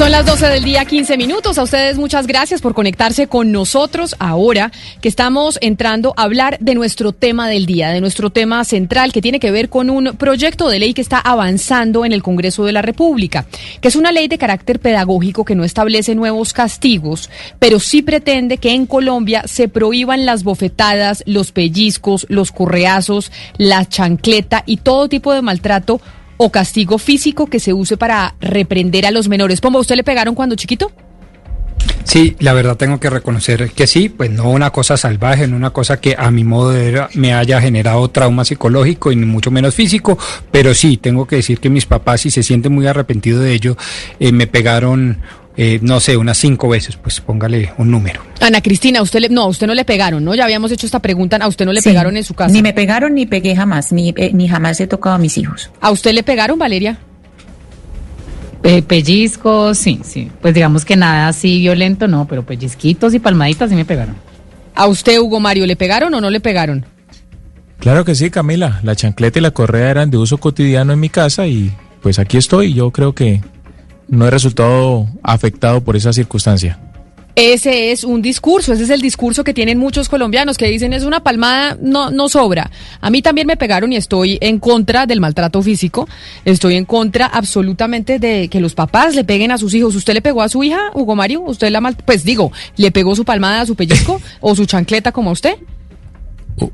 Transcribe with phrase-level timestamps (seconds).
[0.00, 1.58] Son las 12 del día, 15 minutos.
[1.58, 6.74] A ustedes muchas gracias por conectarse con nosotros ahora que estamos entrando a hablar de
[6.74, 10.70] nuestro tema del día, de nuestro tema central que tiene que ver con un proyecto
[10.70, 13.44] de ley que está avanzando en el Congreso de la República,
[13.82, 18.56] que es una ley de carácter pedagógico que no establece nuevos castigos, pero sí pretende
[18.56, 25.10] que en Colombia se prohíban las bofetadas, los pellizcos, los correazos, la chancleta y todo
[25.10, 26.00] tipo de maltrato
[26.42, 29.60] o castigo físico que se use para reprender a los menores.
[29.60, 30.90] Pombo, ¿usted le pegaron cuando chiquito?
[32.04, 35.68] Sí, la verdad tengo que reconocer que sí, pues no una cosa salvaje, no una
[35.68, 39.74] cosa que a mi modo de ver me haya generado trauma psicológico y mucho menos
[39.74, 40.18] físico,
[40.50, 43.76] pero sí, tengo que decir que mis papás, si se sienten muy arrepentidos de ello,
[44.18, 45.18] eh, me pegaron
[45.62, 48.22] eh, no sé, unas cinco veces, pues póngale un número.
[48.40, 50.34] Ana Cristina, usted le, no, a usted no le pegaron, ¿no?
[50.34, 52.50] Ya habíamos hecho esta pregunta, a usted no le Sí, pegaron en su casa.
[52.52, 55.70] Ni me pegaron ni pegué jamás, ni, eh, ni jamás he tocado a mis hijos.
[55.82, 56.96] ¿A usted le pegaron, Valeria?
[58.62, 60.30] Pe- pellizcos, sí, sí.
[60.40, 64.16] Pues digamos que nada así violento, no, pero pellizquitos y palmaditas sí me pegaron.
[64.74, 66.86] ¿A usted, Hugo Mario, le pegaron o no le pegaron?
[67.78, 68.80] Claro que sí, Camila.
[68.82, 71.70] La chancleta y la correa eran de uso cotidiano en mi casa y
[72.02, 72.72] pues aquí estoy.
[72.74, 73.40] Yo creo que
[74.10, 76.78] no he resultado afectado por esa circunstancia.
[77.36, 81.04] Ese es un discurso, ese es el discurso que tienen muchos colombianos que dicen es
[81.04, 82.70] una palmada, no, no sobra.
[83.00, 86.08] A mí también me pegaron y estoy en contra del maltrato físico,
[86.44, 89.94] estoy en contra absolutamente de que los papás le peguen a sus hijos.
[89.94, 91.42] ¿Usted le pegó a su hija, Hugo Mario?
[91.42, 95.12] ¿Usted la mal, pues digo, le pegó su palmada a su pellizco o su chancleta
[95.12, 95.54] como a usted?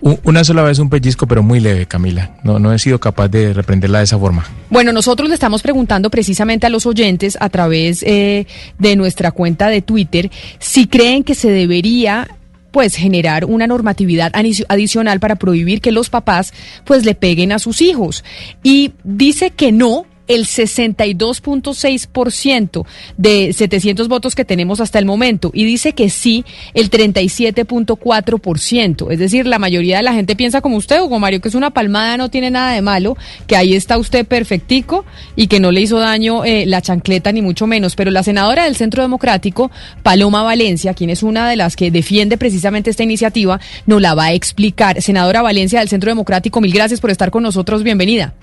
[0.01, 2.37] Una sola vez un pellizco, pero muy leve, Camila.
[2.43, 4.45] No, no he sido capaz de reprenderla de esa forma.
[4.71, 8.47] Bueno, nosotros le estamos preguntando precisamente a los oyentes a través eh,
[8.79, 12.29] de nuestra cuenta de Twitter si creen que se debería
[12.71, 14.33] pues generar una normatividad
[14.69, 16.53] adicional para prohibir que los papás
[16.85, 18.23] pues le peguen a sus hijos.
[18.63, 25.65] Y dice que no el 62.6% de 700 votos que tenemos hasta el momento y
[25.65, 26.45] dice que sí
[26.75, 29.11] el 37.4%.
[29.11, 31.71] Es decir, la mayoría de la gente piensa como usted, Hugo Mario, que es una
[31.71, 33.17] palmada, no tiene nada de malo,
[33.47, 35.05] que ahí está usted perfectico
[35.35, 37.97] y que no le hizo daño eh, la chancleta ni mucho menos.
[37.97, 39.71] Pero la senadora del Centro Democrático,
[40.03, 44.27] Paloma Valencia, quien es una de las que defiende precisamente esta iniciativa, nos la va
[44.27, 45.01] a explicar.
[45.03, 47.83] Senadora Valencia del Centro Democrático, mil gracias por estar con nosotros.
[47.83, 48.35] Bienvenida.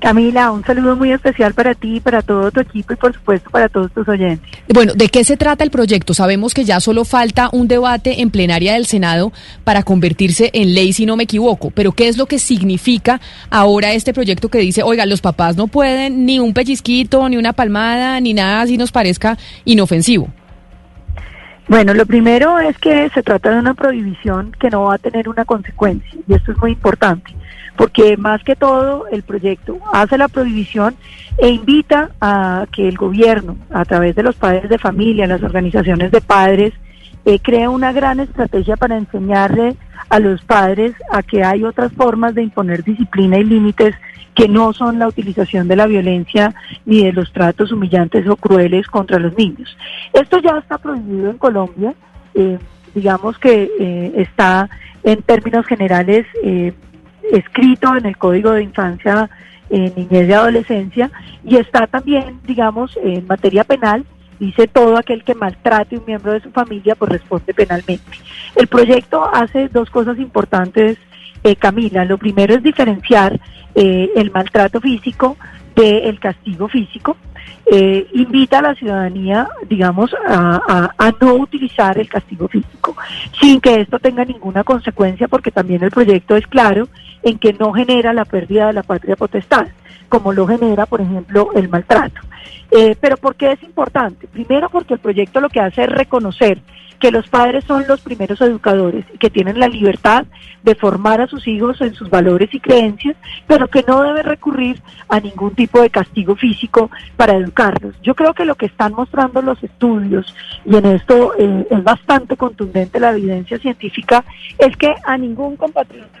[0.00, 3.68] Camila, un saludo muy especial para ti, para todo tu equipo y por supuesto para
[3.68, 4.48] todos tus oyentes.
[4.72, 6.14] Bueno, ¿de qué se trata el proyecto?
[6.14, 9.30] Sabemos que ya solo falta un debate en plenaria del Senado
[9.62, 11.70] para convertirse en ley, si no me equivoco.
[11.70, 15.66] Pero ¿qué es lo que significa ahora este proyecto que dice, oiga, los papás no
[15.66, 19.36] pueden ni un pellizquito, ni una palmada, ni nada así nos parezca
[19.66, 20.28] inofensivo?
[21.68, 25.28] Bueno, lo primero es que se trata de una prohibición que no va a tener
[25.28, 27.32] una consecuencia y esto es muy importante
[27.76, 30.94] porque más que todo el proyecto hace la prohibición
[31.38, 36.10] e invita a que el gobierno, a través de los padres de familia, las organizaciones
[36.10, 36.72] de padres,
[37.24, 39.76] eh, cree una gran estrategia para enseñarle
[40.08, 43.94] a los padres a que hay otras formas de imponer disciplina y límites
[44.34, 46.54] que no son la utilización de la violencia
[46.86, 49.76] ni de los tratos humillantes o crueles contra los niños.
[50.12, 51.94] Esto ya está prohibido en Colombia,
[52.34, 52.58] eh,
[52.94, 54.68] digamos que eh, está
[55.02, 56.72] en términos generales eh,
[57.32, 59.30] escrito en el Código de Infancia,
[59.70, 61.10] eh, Niñez y Adolescencia
[61.44, 64.04] y está también, digamos, en materia penal,
[64.38, 68.18] dice todo aquel que maltrate a un miembro de su familia, pues responde penalmente.
[68.56, 70.98] El proyecto hace dos cosas importantes,
[71.44, 72.04] eh, Camila.
[72.04, 73.38] Lo primero es diferenciar
[73.74, 75.36] eh, el maltrato físico
[75.76, 77.16] del castigo físico.
[77.72, 82.96] eh, invita a la ciudadanía, digamos, a, a, no utilizar el castigo físico,
[83.40, 86.88] sin que esto tenga ninguna consecuencia, porque también el proyecto es claro
[87.22, 89.66] en que no genera la pérdida de la patria potestad,
[90.08, 92.20] como lo genera, por ejemplo, el maltrato.
[92.70, 94.26] Eh, pero ¿por qué es importante?
[94.28, 96.60] Primero porque el proyecto lo que hace es reconocer
[97.00, 100.26] que los padres son los primeros educadores y que tienen la libertad
[100.62, 104.80] de formar a sus hijos en sus valores y creencias, pero que no debe recurrir
[105.08, 107.94] a ningún tipo de castigo físico para educarlos.
[108.02, 110.32] Yo creo que lo que están mostrando los estudios,
[110.66, 114.22] y en esto eh, es bastante contundente la evidencia científica,
[114.58, 116.20] es que a ningún compatriota.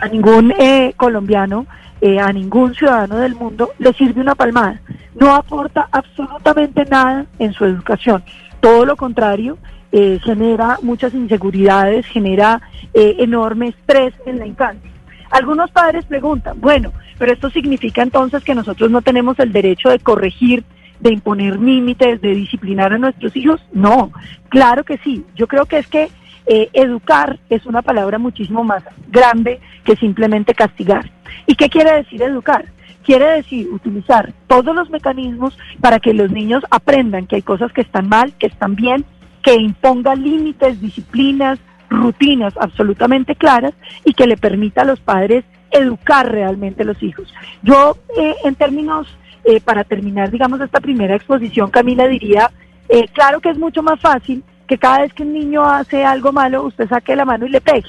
[0.00, 1.66] A ningún eh, colombiano,
[2.00, 4.80] eh, a ningún ciudadano del mundo le sirve una palmada.
[5.18, 8.22] No aporta absolutamente nada en su educación.
[8.60, 9.58] Todo lo contrario,
[9.92, 12.60] eh, genera muchas inseguridades, genera
[12.92, 14.90] eh, enorme estrés en la infancia.
[15.30, 19.98] Algunos padres preguntan, bueno, pero esto significa entonces que nosotros no tenemos el derecho de
[19.98, 20.64] corregir,
[21.00, 23.64] de imponer límites, de disciplinar a nuestros hijos.
[23.72, 24.12] No,
[24.48, 25.24] claro que sí.
[25.34, 26.10] Yo creo que es que
[26.46, 31.10] eh, educar es una palabra muchísimo más grande que simplemente castigar.
[31.46, 32.66] ¿Y qué quiere decir educar?
[33.04, 37.82] Quiere decir utilizar todos los mecanismos para que los niños aprendan que hay cosas que
[37.82, 39.04] están mal, que están bien
[39.46, 46.28] que imponga límites, disciplinas, rutinas absolutamente claras y que le permita a los padres educar
[46.28, 47.32] realmente a los hijos.
[47.62, 49.06] Yo, eh, en términos,
[49.44, 52.50] eh, para terminar, digamos, esta primera exposición, Camila diría,
[52.88, 56.32] eh, claro que es mucho más fácil que cada vez que un niño hace algo
[56.32, 57.88] malo, usted saque la mano y le pegue.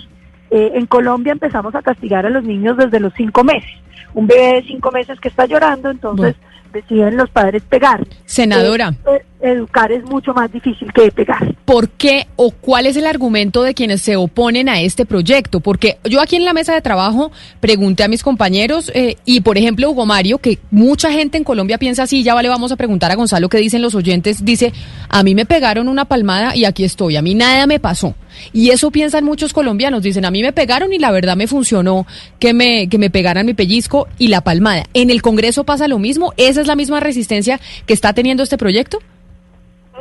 [0.50, 3.70] en Colombia empezamos a castigar a los niños desde los cinco meses.
[4.14, 6.36] Un bebé de cinco meses que está llorando, entonces
[6.72, 8.06] deciden los padres pegar.
[8.26, 8.94] Senadora.
[9.06, 11.56] Eh, eh, educar es mucho más difícil que pegar.
[11.66, 15.60] ¿Por qué o cuál es el argumento de quienes se oponen a este proyecto?
[15.60, 19.58] Porque yo aquí en la mesa de trabajo pregunté a mis compañeros eh, y, por
[19.58, 23.12] ejemplo, Hugo Mario, que mucha gente en Colombia piensa así, ya vale, vamos a preguntar
[23.12, 24.74] a Gonzalo qué dicen los oyentes, dice,
[25.10, 28.16] a mí me pegaron una palmada y aquí estoy, a mí nada me pasó.
[28.54, 32.06] Y eso piensan muchos colombianos, dicen, a mí me pegaron y la verdad me funcionó
[32.40, 34.84] que me, que me pegaran mi pellizco y la palmada.
[34.94, 36.34] ¿En el Congreso pasa lo mismo?
[36.38, 39.00] ¿Esa es la misma resistencia que está teniendo este proyecto?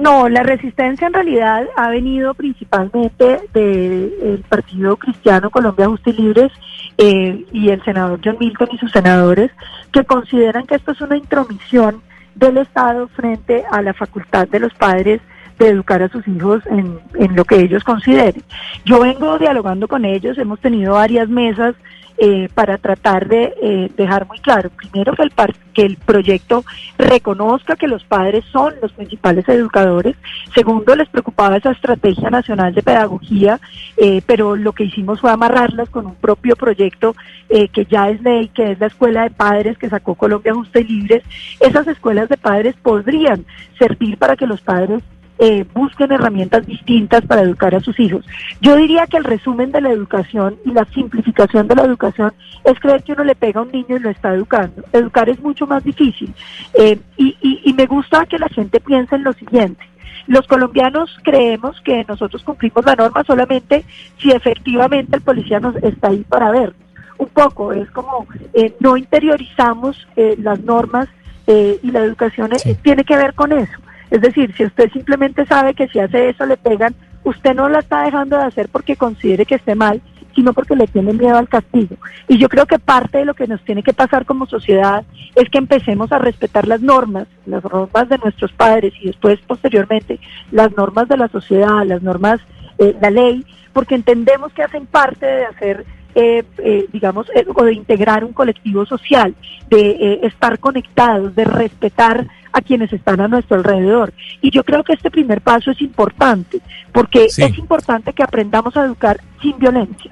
[0.00, 6.52] No, la resistencia en realidad ha venido principalmente del Partido Cristiano Colombia Justa y Libres
[6.98, 9.50] eh, y el senador John Milton y sus senadores,
[9.92, 12.02] que consideran que esto es una intromisión
[12.34, 15.22] del Estado frente a la facultad de los padres
[15.58, 18.42] de educar a sus hijos en, en lo que ellos consideren.
[18.84, 21.74] Yo vengo dialogando con ellos, hemos tenido varias mesas
[22.18, 25.32] eh, para tratar de eh, dejar muy claro, primero que el,
[25.74, 26.64] que el proyecto
[26.96, 30.16] reconozca que los padres son los principales educadores,
[30.54, 33.60] segundo les preocupaba esa estrategia nacional de pedagogía,
[33.98, 37.14] eh, pero lo que hicimos fue amarrarlas con un propio proyecto
[37.48, 40.84] que ya es ley, que es la escuela de padres que sacó Colombia Justa y
[40.84, 41.22] Libres.
[41.60, 43.44] Esas escuelas de padres podrían
[43.78, 45.00] servir para que los padres
[45.38, 48.24] eh, busquen herramientas distintas para educar a sus hijos.
[48.60, 52.32] Yo diría que el resumen de la educación y la simplificación de la educación
[52.64, 54.82] es creer que uno le pega a un niño y lo está educando.
[54.92, 56.32] Educar es mucho más difícil.
[56.74, 59.84] Eh, y, y me gusta que la gente piense en lo siguiente.
[60.26, 63.84] Los colombianos creemos que nosotros cumplimos la norma solamente
[64.18, 66.80] si efectivamente el policía nos está ahí para vernos.
[67.18, 70.06] Un poco, es como eh, no interiorizamos
[70.38, 71.08] las normas
[71.46, 72.50] y la educación
[72.82, 73.78] tiene que ver con eso.
[74.10, 76.94] Es decir, si usted simplemente sabe que si hace eso le pegan,
[77.24, 80.00] usted no la está dejando de hacer porque considere que esté mal,
[80.34, 81.96] sino porque le tiene miedo al castigo.
[82.28, 85.48] Y yo creo que parte de lo que nos tiene que pasar como sociedad es
[85.48, 90.20] que empecemos a respetar las normas, las normas de nuestros padres y después posteriormente
[90.52, 92.40] las normas de la sociedad, las normas,
[92.78, 95.86] eh, la ley, porque entendemos que hacen parte de hacer
[96.18, 99.34] eh, eh, digamos, o de integrar un colectivo social,
[99.68, 104.14] de estar conectados, de respetar a quienes están a nuestro alrededor.
[104.40, 106.58] Y yo creo que este primer paso es importante,
[106.90, 110.10] porque es importante que aprendamos a educar sin violencia.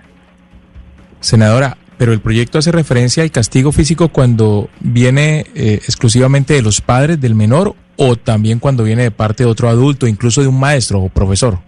[1.21, 6.83] Senadora, pero el proyecto hace referencia al castigo físico cuando viene eh, exclusivamente de los
[6.83, 10.61] padres del menor o también cuando viene de parte de otro adulto, incluso de un
[10.61, 11.61] maestro o profesor.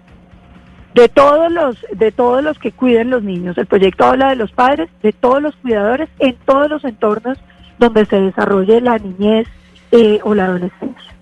[0.97, 3.59] De todos los de todos los que cuiden los niños.
[3.59, 7.39] El proyecto habla de los padres, de todos los cuidadores en todos los entornos
[7.79, 9.47] donde se desarrolle la niñez,
[9.93, 11.16] eh, o la adolescencia.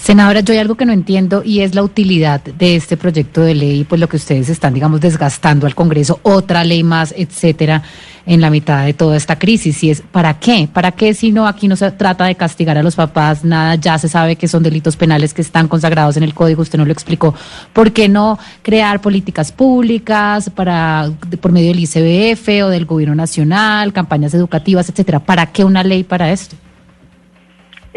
[0.00, 3.54] Senadora, yo hay algo que no entiendo y es la utilidad de este proyecto de
[3.54, 7.82] ley, pues lo que ustedes están, digamos, desgastando al Congreso, otra ley más, etcétera,
[8.24, 9.82] en la mitad de toda esta crisis.
[9.82, 10.68] Y es, ¿para qué?
[10.72, 13.44] ¿Para qué si no aquí no se trata de castigar a los papás?
[13.44, 16.78] Nada, ya se sabe que son delitos penales que están consagrados en el código, usted
[16.78, 17.34] no lo explicó.
[17.72, 23.92] ¿Por qué no crear políticas públicas para por medio del ICBF o del gobierno nacional,
[23.92, 25.18] campañas educativas, etcétera?
[25.18, 26.56] ¿Para qué una ley para esto?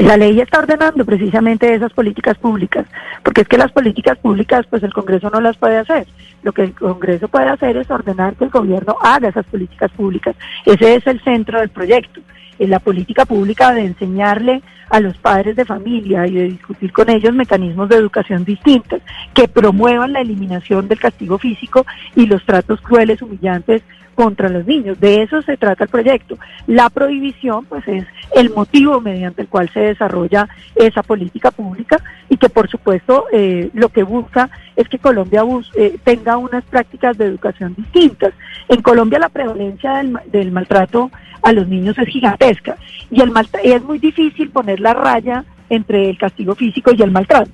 [0.01, 2.87] La ley está ordenando precisamente esas políticas públicas,
[3.23, 6.07] porque es que las políticas públicas, pues el Congreso no las puede hacer.
[6.41, 10.35] Lo que el Congreso puede hacer es ordenar que el gobierno haga esas políticas públicas.
[10.65, 12.19] Ese es el centro del proyecto.
[12.57, 17.09] Es la política pública de enseñarle a los padres de familia y de discutir con
[17.09, 19.01] ellos mecanismos de educación distintos
[19.35, 23.83] que promuevan la eliminación del castigo físico y los tratos crueles, humillantes
[24.21, 24.99] contra los niños.
[24.99, 26.37] De eso se trata el proyecto.
[26.67, 31.97] La prohibición, pues, es el motivo mediante el cual se desarrolla esa política pública
[32.29, 37.17] y que, por supuesto, eh, lo que busca es que Colombia eh, tenga unas prácticas
[37.17, 38.31] de educación distintas.
[38.69, 41.09] En Colombia la prevalencia del, del maltrato
[41.41, 42.77] a los niños es gigantesca
[43.09, 47.49] y el es muy difícil poner la raya entre el castigo físico y el maltrato.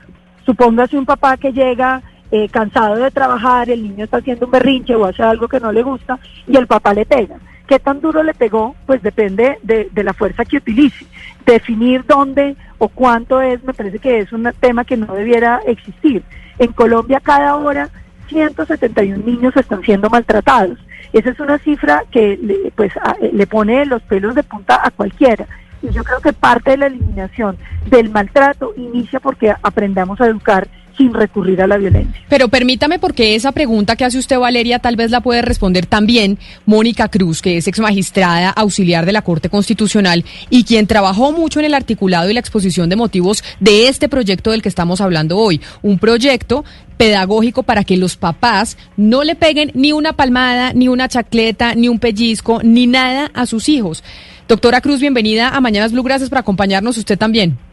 [0.45, 4.95] Supóngase un papá que llega eh, cansado de trabajar, el niño está haciendo un berrinche
[4.95, 7.37] o hace algo que no le gusta y el papá le pega.
[7.67, 8.75] ¿Qué tan duro le pegó?
[8.85, 11.05] Pues depende de, la fuerza que utilice.
[11.45, 16.23] Definir dónde o cuánto es, me parece que es un tema que no debiera existir.
[16.59, 17.89] En Colombia cada hora
[18.29, 20.79] 171 niños están siendo maltratados.
[21.11, 22.93] Esa es una cifra que le, pues,
[23.33, 25.45] le pone los pelos de punta a cualquiera.
[25.81, 30.67] Y yo creo que parte de la eliminación del maltrato inicia porque aprendamos a educar
[30.97, 32.21] sin recurrir a la violencia.
[32.27, 36.39] Pero permítame porque esa pregunta que hace usted, Valeria, tal vez la puede responder también
[36.65, 41.59] Mónica Cruz, que es ex magistrada auxiliar de la Corte Constitucional y quien trabajó mucho
[41.59, 45.37] en el articulado y la exposición de motivos de este proyecto del que estamos hablando
[45.37, 45.61] hoy.
[45.81, 46.65] Un proyecto
[46.97, 51.89] pedagógico para que los papás no le peguen ni una palmada, ni una chacleta, ni
[51.89, 54.03] un pellizco, ni nada a sus hijos.
[54.47, 56.03] Doctora Cruz, bienvenida a Mañanas Blue.
[56.03, 57.66] Gracias por acompañarnos usted también.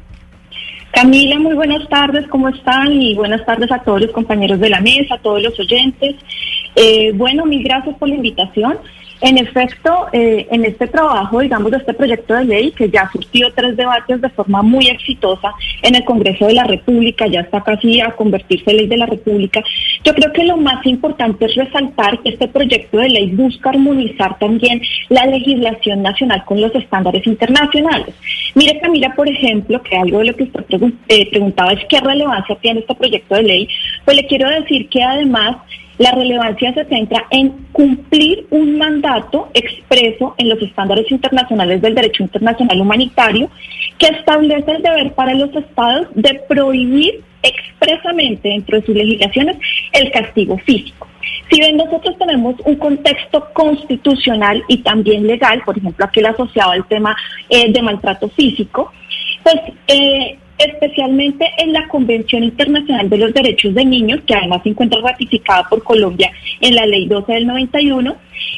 [0.94, 3.02] Camila, muy buenas tardes, ¿cómo están?
[3.02, 6.14] Y buenas tardes a todos los compañeros de la mesa, a todos los oyentes.
[6.76, 8.78] Eh, bueno, mil gracias por la invitación.
[9.26, 13.50] En efecto, eh, en este trabajo, digamos, de este proyecto de ley, que ya surtió
[13.54, 15.50] tres debates de forma muy exitosa
[15.80, 19.06] en el Congreso de la República, ya está casi a convertirse en ley de la
[19.06, 19.62] República,
[20.04, 24.38] yo creo que lo más importante es resaltar que este proyecto de ley busca armonizar
[24.38, 28.14] también la legislación nacional con los estándares internacionales.
[28.54, 30.64] Mire, Camila, por ejemplo, que algo de lo que usted
[31.08, 33.68] eh, preguntaba es qué relevancia tiene este proyecto de ley,
[34.04, 35.56] pues le quiero decir que además
[35.98, 42.22] la relevancia se centra en cumplir un mandato expreso en los estándares internacionales del derecho
[42.24, 43.50] internacional humanitario
[43.98, 49.56] que establece el deber para los estados de prohibir expresamente dentro de sus legislaciones
[49.92, 51.06] el castigo físico.
[51.50, 56.86] Si bien nosotros tenemos un contexto constitucional y también legal, por ejemplo, aquel asociado al
[56.86, 57.14] tema
[57.48, 58.92] eh, de maltrato físico,
[59.42, 59.56] pues
[59.88, 65.00] eh, especialmente en la Convención Internacional de los Derechos de Niños, que además se encuentra
[65.00, 66.30] ratificada por Colombia
[66.60, 68.16] en la Ley 12 del 91,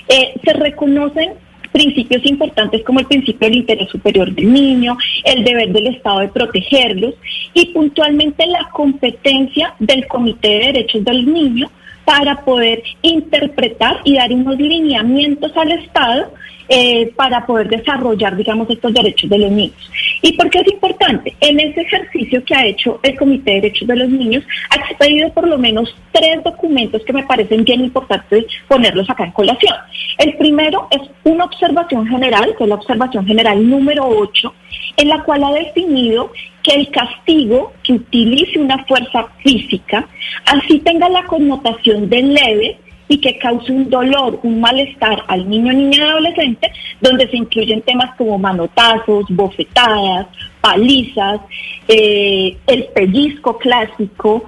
[0.09, 1.31] eh, se reconocen
[1.73, 6.29] principios importantes como el principio del interés superior del niño, el deber del Estado de
[6.29, 7.15] protegerlos
[7.53, 11.71] y puntualmente la competencia del Comité de Derechos del Niño
[12.07, 16.33] para poder interpretar y dar unos lineamientos al Estado
[16.69, 19.91] eh, para poder desarrollar, digamos, estos derechos de los niños.
[20.23, 21.37] ¿Y por qué es importante?
[21.41, 25.33] En ese ejercicio que ha hecho el Comité de Derechos de los Niños, ha expedido
[25.33, 29.75] por lo menos tres documentos que me parecen bien importantes ponerlos acá en colación.
[30.19, 34.55] El primero es una observación general, que es la observación general número 8,
[34.97, 36.33] en la cual ha definido
[36.67, 40.07] que el castigo que utilice una fuerza física,
[40.47, 45.73] así tenga la connotación de leve, y que cause un dolor, un malestar al niño,
[45.73, 50.27] niña y adolescente, donde se incluyen temas como manotazos, bofetadas,
[50.61, 51.41] palizas,
[51.87, 54.47] eh, el pellizco clásico,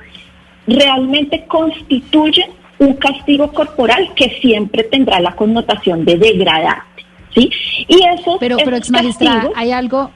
[0.66, 7.04] realmente constituyen un castigo corporal que siempre tendrá la connotación de degradante.
[7.32, 7.48] ¿sí?
[7.86, 10.10] Y eso pero, pero ex magistrada, hay algo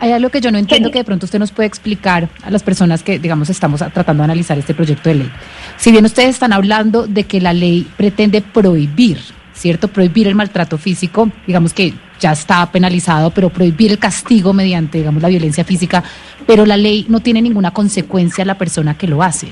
[0.00, 2.62] hay algo que yo no entiendo que de pronto usted nos puede explicar a las
[2.62, 5.30] personas que, digamos, estamos tratando de analizar este proyecto de ley.
[5.76, 9.18] Si bien ustedes están hablando de que la ley pretende prohibir,
[9.54, 9.88] ¿cierto?
[9.88, 15.22] Prohibir el maltrato físico, digamos que ya está penalizado, pero prohibir el castigo mediante, digamos,
[15.22, 16.02] la violencia física,
[16.46, 19.48] pero la ley no tiene ninguna consecuencia a la persona que lo hace.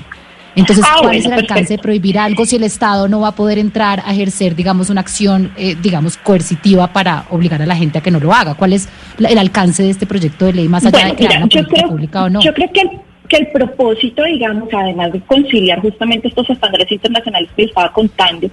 [0.59, 3.29] Entonces, Ah, ¿cuál bueno, es el alcance de prohibir algo si el Estado no va
[3.29, 7.75] a poder entrar a ejercer, digamos, una acción, eh, digamos, coercitiva para obligar a la
[7.75, 8.53] gente a que no lo haga?
[8.55, 11.29] ¿Cuál es la- el alcance de este proyecto de ley más allá Bueno, de crear
[11.31, 12.41] mira, una política creo, pública o no?
[12.41, 12.89] yo creo que el,
[13.27, 18.49] que el propósito, digamos, además de conciliar justamente estos estándares internacionales que estaba contando,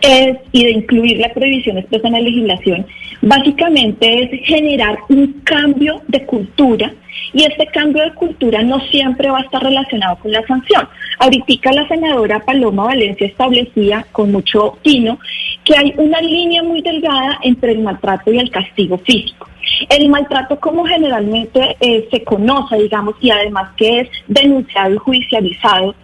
[0.00, 2.86] es, y de incluir la prohibición expresa en la legislación,
[3.22, 6.92] básicamente es generar un cambio de cultura
[7.32, 10.88] y este cambio de cultura no siempre va a estar relacionado con la sanción.
[11.18, 15.18] Ahorita la senadora Paloma Valencia establecía con mucho tino
[15.64, 19.48] que hay una línea muy delgada entre el maltrato y el castigo físico.
[19.88, 25.94] El maltrato como generalmente eh, se conoce, digamos, y además que es denunciado y judicializado,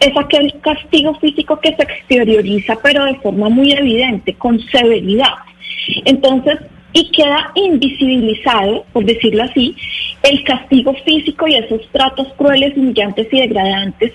[0.00, 5.32] es aquel castigo físico que se exterioriza pero de forma muy evidente, con severidad.
[6.04, 6.58] Entonces,
[6.92, 9.74] y queda invisibilizado, por decirlo así,
[10.22, 14.12] el castigo físico y esos tratos crueles, humillantes y degradantes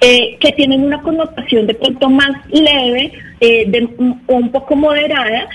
[0.00, 3.88] eh, que tienen una connotación de pronto más leve eh, de-
[4.26, 5.48] o un poco moderada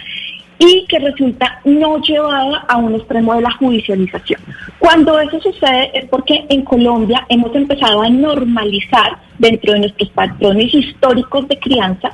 [0.58, 4.42] y que resulta no llevada a un extremo de la judicialización.
[4.80, 10.74] Cuando eso sucede es porque en Colombia hemos empezado a normalizar dentro de nuestros patrones
[10.74, 12.12] históricos de crianza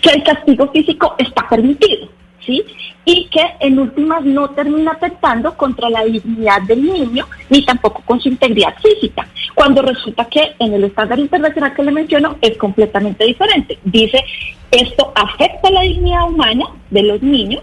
[0.00, 2.08] que el castigo físico está permitido,
[2.44, 2.62] ¿sí?
[3.04, 8.20] Y que en últimas no termina afectando contra la dignidad del niño ni tampoco con
[8.20, 13.24] su integridad física, cuando resulta que en el estándar internacional que le menciono es completamente
[13.24, 13.78] diferente.
[13.84, 14.18] Dice,
[14.70, 17.62] esto afecta la dignidad humana de los niños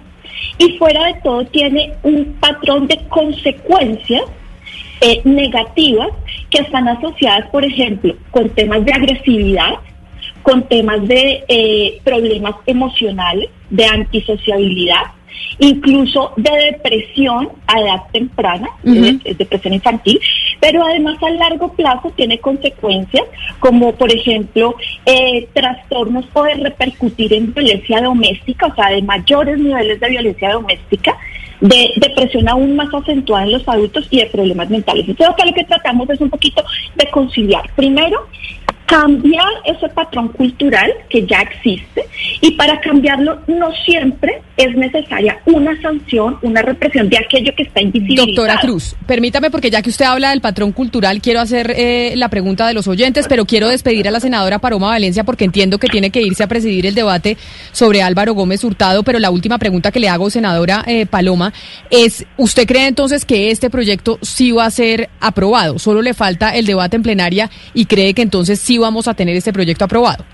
[0.58, 4.24] y fuera de todo tiene un patrón de consecuencias
[5.02, 6.10] eh, negativas
[6.50, 9.76] que están asociadas, por ejemplo, con temas de agresividad,
[10.44, 15.04] con temas de eh, problemas emocionales, de antisociabilidad,
[15.60, 20.20] incluso de depresión a edad temprana, depresión infantil,
[20.60, 23.24] pero además a largo plazo tiene consecuencias
[23.60, 24.76] como, por ejemplo,
[25.06, 31.18] eh, trastornos puede repercutir en violencia doméstica, o sea, de mayores niveles de violencia doméstica,
[31.62, 35.08] de depresión aún más acentuada en los adultos y de problemas mentales.
[35.08, 36.64] Entonces, lo que tratamos es un poquito
[36.96, 37.70] de conciliar.
[37.76, 38.28] Primero,
[38.90, 42.06] cambiar ese patrón cultural que ya existe
[42.42, 47.82] y para cambiarlo no siempre es necesaria una sanción, una represión de aquello que está
[47.82, 48.28] invisibilizado.
[48.28, 52.30] Doctora Cruz, permítame porque ya que usted habla del patrón cultural, quiero hacer eh, la
[52.30, 55.88] pregunta de los oyentes, pero quiero despedir a la senadora Paloma Valencia porque entiendo que
[55.88, 57.38] tiene que irse a presidir el debate
[57.72, 61.54] sobre Álvaro Gómez Hurtado, pero la última pregunta que le hago, senadora eh, Paloma,
[61.92, 65.78] es, ¿usted cree entonces que este proyecto sí va a ser aprobado?
[65.78, 69.36] Solo le falta el debate en plenaria y cree que entonces sí vamos a tener
[69.36, 70.26] este proyecto aprobado.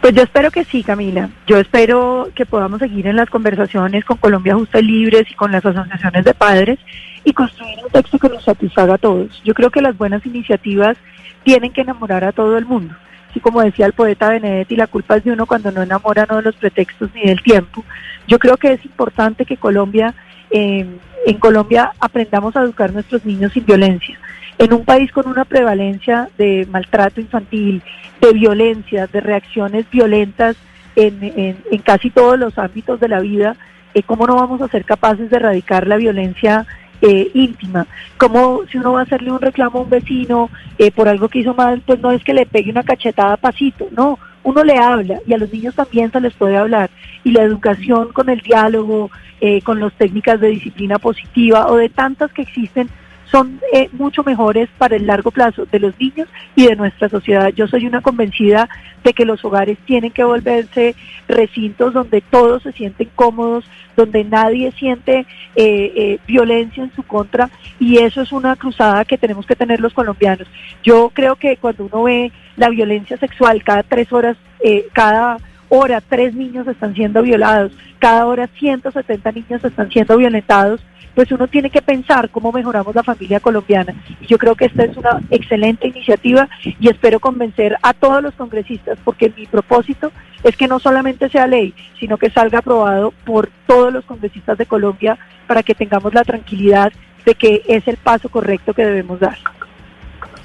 [0.00, 1.28] Pues yo espero que sí, Camila.
[1.46, 5.50] Yo espero que podamos seguir en las conversaciones con Colombia Justa y Libres y con
[5.50, 6.78] las asociaciones de padres
[7.24, 9.42] y construir un texto que nos satisfaga a todos.
[9.44, 10.96] Yo creo que las buenas iniciativas
[11.42, 12.94] tienen que enamorar a todo el mundo.
[13.28, 16.36] Así como decía el poeta Benedetti, la culpa es de uno cuando no enamora no
[16.36, 17.84] de los pretextos ni del tiempo.
[18.26, 20.14] Yo creo que es importante que Colombia,
[20.50, 20.86] eh,
[21.26, 24.18] en Colombia aprendamos a educar a nuestros niños sin violencia.
[24.58, 27.82] En un país con una prevalencia de maltrato infantil,
[28.20, 30.56] de violencia, de reacciones violentas
[30.96, 33.54] en, en- casi todos los ámbitos de la vida,
[33.94, 36.66] eh, ¿cómo no vamos a ser capaces de erradicar la violencia
[37.02, 37.86] eh, íntima?
[38.16, 41.38] ¿Cómo si uno va a hacerle un reclamo a un vecino eh, por algo que
[41.38, 45.20] hizo mal, pues no es que le pegue una cachetada pasito, no, uno le habla
[45.24, 46.90] y a los niños también se les puede hablar.
[47.22, 51.88] Y la educación con el diálogo, eh, con las técnicas de disciplina positiva o de
[51.90, 52.88] tantas que existen,
[53.30, 57.48] son eh, mucho mejores para el largo plazo de los niños y de nuestra sociedad.
[57.50, 58.68] Yo soy una convencida
[59.04, 60.94] de que los hogares tienen que volverse
[61.28, 63.64] recintos donde todos se sienten cómodos,
[63.96, 69.18] donde nadie siente eh, eh, violencia en su contra y eso es una cruzada que
[69.18, 70.46] tenemos que tener los colombianos.
[70.82, 75.38] Yo creo que cuando uno ve la violencia sexual cada tres horas, eh, cada
[75.68, 80.80] hora tres niños están siendo violados, cada hora 170 niños están siendo violentados,
[81.18, 83.92] pues uno tiene que pensar cómo mejoramos la familia colombiana.
[84.20, 88.34] Y yo creo que esta es una excelente iniciativa y espero convencer a todos los
[88.34, 90.12] congresistas, porque mi propósito
[90.44, 94.66] es que no solamente sea ley, sino que salga aprobado por todos los congresistas de
[94.66, 96.92] Colombia para que tengamos la tranquilidad
[97.24, 99.38] de que es el paso correcto que debemos dar.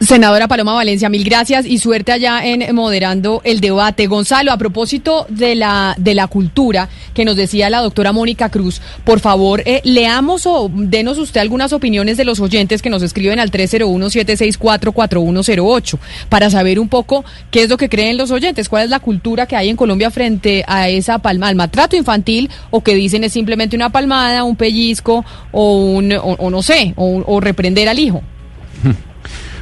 [0.05, 4.07] Senadora Paloma Valencia, mil gracias y suerte allá en moderando el debate.
[4.07, 8.81] Gonzalo, a propósito de la, de la cultura que nos decía la doctora Mónica Cruz,
[9.05, 13.39] por favor, eh, leamos o denos usted algunas opiniones de los oyentes que nos escriben
[13.39, 18.89] al 301-764-4108 para saber un poco qué es lo que creen los oyentes, cuál es
[18.89, 22.93] la cultura que hay en Colombia frente a esa palma, al maltrato infantil o que
[22.93, 27.87] dicen es simplemente una palmada, un pellizco o, un, o, no sé, o, o reprender
[27.87, 28.21] al hijo.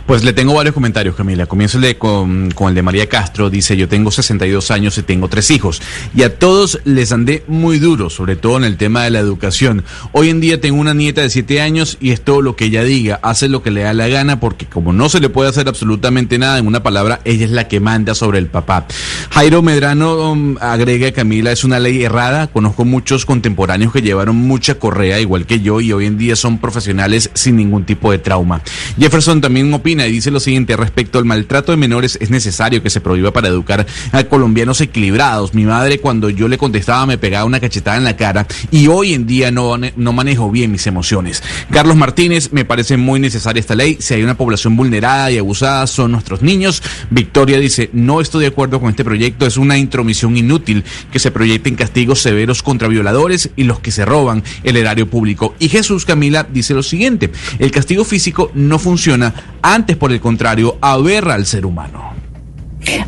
[0.06, 1.46] Pues le tengo varios comentarios, Camila.
[1.46, 3.50] Comienzo con, con el de María Castro.
[3.50, 5.82] Dice, yo tengo 62 años y tengo tres hijos.
[6.16, 9.84] Y a todos les andé muy duro, sobre todo en el tema de la educación.
[10.12, 12.84] Hoy en día tengo una nieta de 7 años y es todo lo que ella
[12.84, 13.20] diga.
[13.24, 16.38] Hace lo que le da la gana porque como no se le puede hacer absolutamente
[16.38, 18.88] nada, en una palabra, ella es la que manda sobre el papá.
[19.32, 22.48] Jairo Medrano um, agrega, Camila, es una ley errada.
[22.48, 26.58] Conozco muchos contemporáneos que llevaron mucha correa, igual que yo, y hoy en día son
[26.58, 28.62] profesionales sin ningún tipo de trauma.
[29.00, 32.90] Jefferson también opina y dice lo siguiente, respecto al maltrato de menores, es necesario que
[32.90, 35.54] se prohíba para educar a colombianos equilibrados.
[35.54, 39.14] Mi madre cuando yo le contestaba me pegaba una cachetada en la cara y hoy
[39.14, 41.44] en día no, no manejo bien mis emociones.
[41.72, 43.98] Carlos Martínez, me parece muy necesaria esta ley.
[44.00, 46.82] Si hay una población vulnerada y abusada son nuestros niños.
[47.10, 51.32] Victoria dice, no estoy de acuerdo con este proyecto, es una intromisión inútil que se
[51.32, 55.56] proyecten castigos severos contra violadores y los que se roban el erario público.
[55.60, 60.78] Y Jesús Camila dice lo siguiente, el castigo físico no funciona, antes por el contrario,
[60.82, 62.21] aberra al ser humano.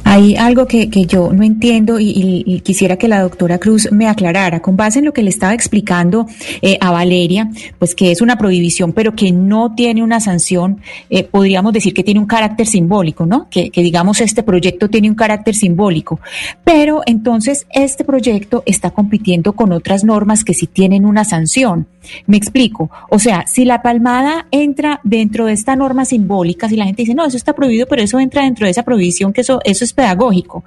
[0.04, 4.62] Hay algo que, que yo no entiendo y, quisiera que la doctora Cruz me aclarara.
[4.62, 6.28] Con base en lo que le estaba explicando
[6.62, 11.24] eh, a Valeria, pues que es una prohibición, pero que no tiene una sanción, eh,
[11.24, 13.48] podríamos decir que tiene un carácter simbólico, ¿no?
[13.50, 16.20] Que, que digamos este proyecto tiene un carácter simbólico.
[16.64, 21.88] Pero entonces este proyecto está compitiendo con otras normas que sí tienen una sanción.
[22.28, 22.90] Me explico.
[23.10, 27.16] O sea, si la palmada entra dentro de esta norma simbólica, si la gente dice,
[27.16, 29.94] no, eso está prohibido, pero eso entra dentro de esa prohibición, que eso, eso es
[29.94, 30.64] pedagógico,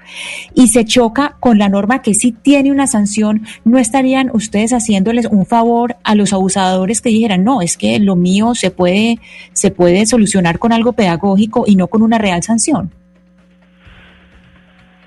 [0.55, 5.27] y se choca con la norma que sí tiene una sanción, ¿no estarían ustedes haciéndoles
[5.27, 9.19] un favor a los abusadores que dijeran, no, es que lo mío se puede,
[9.53, 12.90] se puede solucionar con algo pedagógico y no con una real sanción?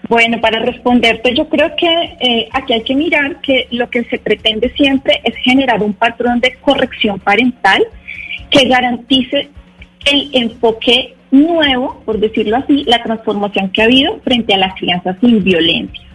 [0.09, 1.87] Bueno, para responderte, yo creo que
[2.19, 6.39] eh, aquí hay que mirar que lo que se pretende siempre es generar un patrón
[6.39, 7.85] de corrección parental
[8.49, 9.49] que garantice
[10.05, 15.17] el enfoque nuevo, por decirlo así, la transformación que ha habido frente a la crianza
[15.21, 16.08] sin violencia.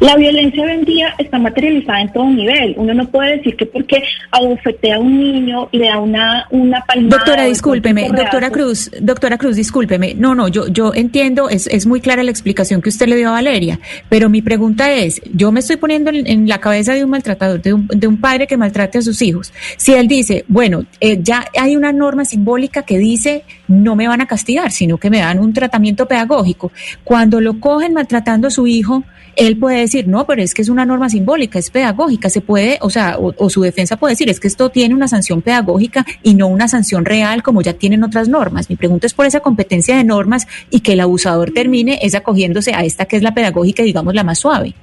[0.00, 2.74] La violencia hoy en día está materializada en todo nivel.
[2.76, 6.84] Uno no puede decir que porque abofetea a un niño y le da una, una
[6.84, 7.16] palmada.
[7.16, 10.14] Doctora, discúlpeme, doctora Cruz, doctora Cruz, discúlpeme.
[10.14, 13.28] No, no, yo, yo entiendo, es, es muy clara la explicación que usted le dio
[13.28, 17.04] a Valeria, pero mi pregunta es, yo me estoy poniendo en, en la cabeza de
[17.04, 19.52] un maltratador, de un, de un padre que maltrate a sus hijos.
[19.76, 24.20] Si él dice, bueno, eh, ya hay una norma simbólica que dice, no me van
[24.20, 26.72] a castigar, sino que me dan un tratamiento pedagógico.
[27.04, 29.04] Cuando lo cogen maltratando a su hijo,
[29.36, 32.78] él puede decir, no, pero es que es una norma simbólica, es pedagógica, se puede,
[32.80, 36.34] o sea, o, su defensa puede decir, es que esto tiene una sanción pedagógica y
[36.34, 38.70] no una sanción real como ya tienen otras normas.
[38.70, 42.74] Mi pregunta es por esa competencia de normas y que el abusador termine es acogiéndose
[42.74, 44.74] a esta que es la pedagógica, digamos, la más suave.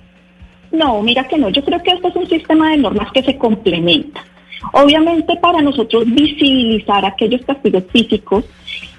[0.72, 1.50] No, mira que no.
[1.50, 4.24] Yo creo que esto es un sistema de normas que se complementa.
[4.74, 8.46] Obviamente para nosotros visibilizar aquellos castigos físicos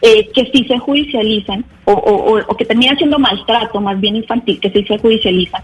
[0.03, 4.71] eh, que sí se judicializan o, o- que terminan siendo maltrato más bien infantil, que
[4.71, 5.63] sí se judicializan,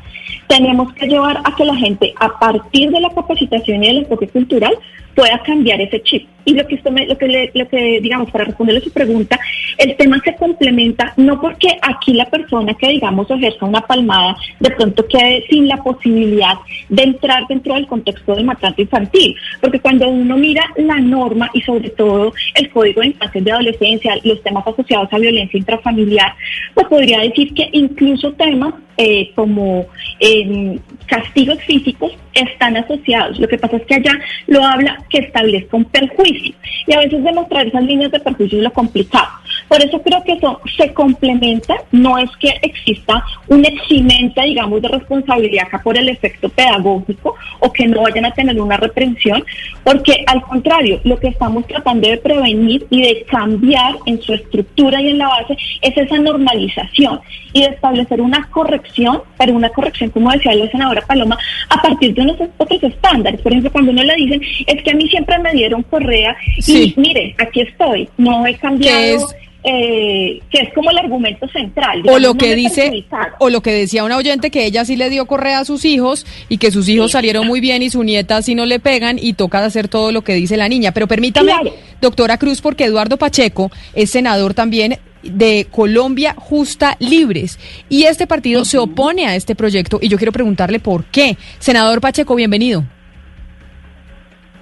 [0.49, 4.29] tenemos que llevar a que la gente a partir de la capacitación y del enfoque
[4.29, 4.75] cultural
[5.15, 6.29] pueda cambiar ese chip.
[6.45, 9.39] Y lo que usted me- lo que lo que digamos para responderle a su pregunta,
[9.77, 14.71] el tema se complementa no porque aquí la persona que digamos ejerza una palmada de
[14.71, 16.55] pronto quede sin la posibilidad
[16.89, 21.61] de entrar dentro del contexto del maltrato infantil, porque cuando uno mira la norma y
[21.63, 26.35] sobre todo el código de infancia y de adolescencia, los temas asociados a violencia intrafamiliar,
[26.75, 29.87] pues podría decir que incluso temas eh, como
[30.19, 33.39] eh, castigos físicos están asociados.
[33.39, 34.13] Lo que pasa es que allá
[34.47, 36.55] lo habla que establezca un perjuicio
[36.87, 39.29] y a veces demostrar esas líneas de perjuicio es lo complicado.
[39.69, 44.89] Por eso creo que eso se complementa, no es que exista una eximente, digamos, de
[44.89, 49.45] responsabilidad acá por el efecto pedagógico o que no vayan a tener una reprensión,
[49.85, 55.01] porque al contrario, lo que estamos tratando de prevenir y de cambiar en su estructura
[55.01, 57.21] y en la base es esa normalización
[57.53, 62.15] y de establecer una corrección, pero una corrección, como decía la senadora Paloma, a partir
[62.15, 63.41] de unos otros estándares.
[63.41, 66.95] Por ejemplo, cuando uno le dicen, es que a mí siempre me dieron correa Sí.
[66.97, 69.27] y mire, aquí estoy, no he cambiado.
[69.71, 72.03] Que es- eh, que es como el argumento central.
[72.09, 73.05] O lo que dice,
[73.39, 76.27] o lo que decía una oyente que ella sí le dio correa a sus hijos
[76.49, 79.35] y que sus hijos salieron muy bien y su nieta sí no le pegan y
[79.35, 80.93] toca hacer todo lo que dice la niña.
[80.93, 81.73] Pero permítame, Claro.
[82.01, 88.65] doctora Cruz, porque Eduardo Pacheco es senador también de Colombia Justa Libres y este partido
[88.65, 91.37] se opone a este proyecto y yo quiero preguntarle por qué.
[91.59, 92.85] Senador Pacheco, bienvenido.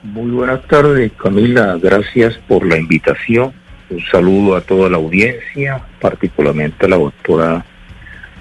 [0.03, 1.79] Muy buenas tardes, Camila.
[1.83, 3.53] Gracias por la invitación.
[3.88, 7.64] Un saludo a toda la audiencia, particularmente a la doctora,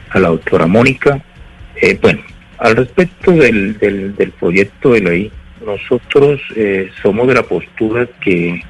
[0.09, 1.21] a la doctora Mónica.
[1.75, 2.21] Eh, bueno,
[2.57, 5.31] al respecto del, del, proyecto de ley,
[5.65, 8.63] nosotros eh, somos de la postura que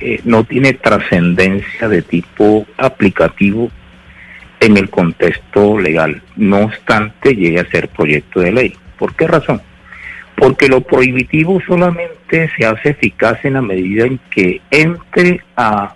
[0.00, 3.70] eh, no tiene trascendencia de tipo aplicativo
[4.60, 6.22] en el contexto legal.
[6.36, 8.74] No obstante, llegue a ser proyecto de ley.
[8.98, 9.60] ¿Por qué razón?
[10.36, 15.94] Porque lo prohibitivo solamente se hace eficaz en la medida en que entre a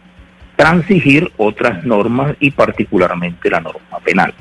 [0.57, 4.35] transigir otras normas y particularmente la norma penal.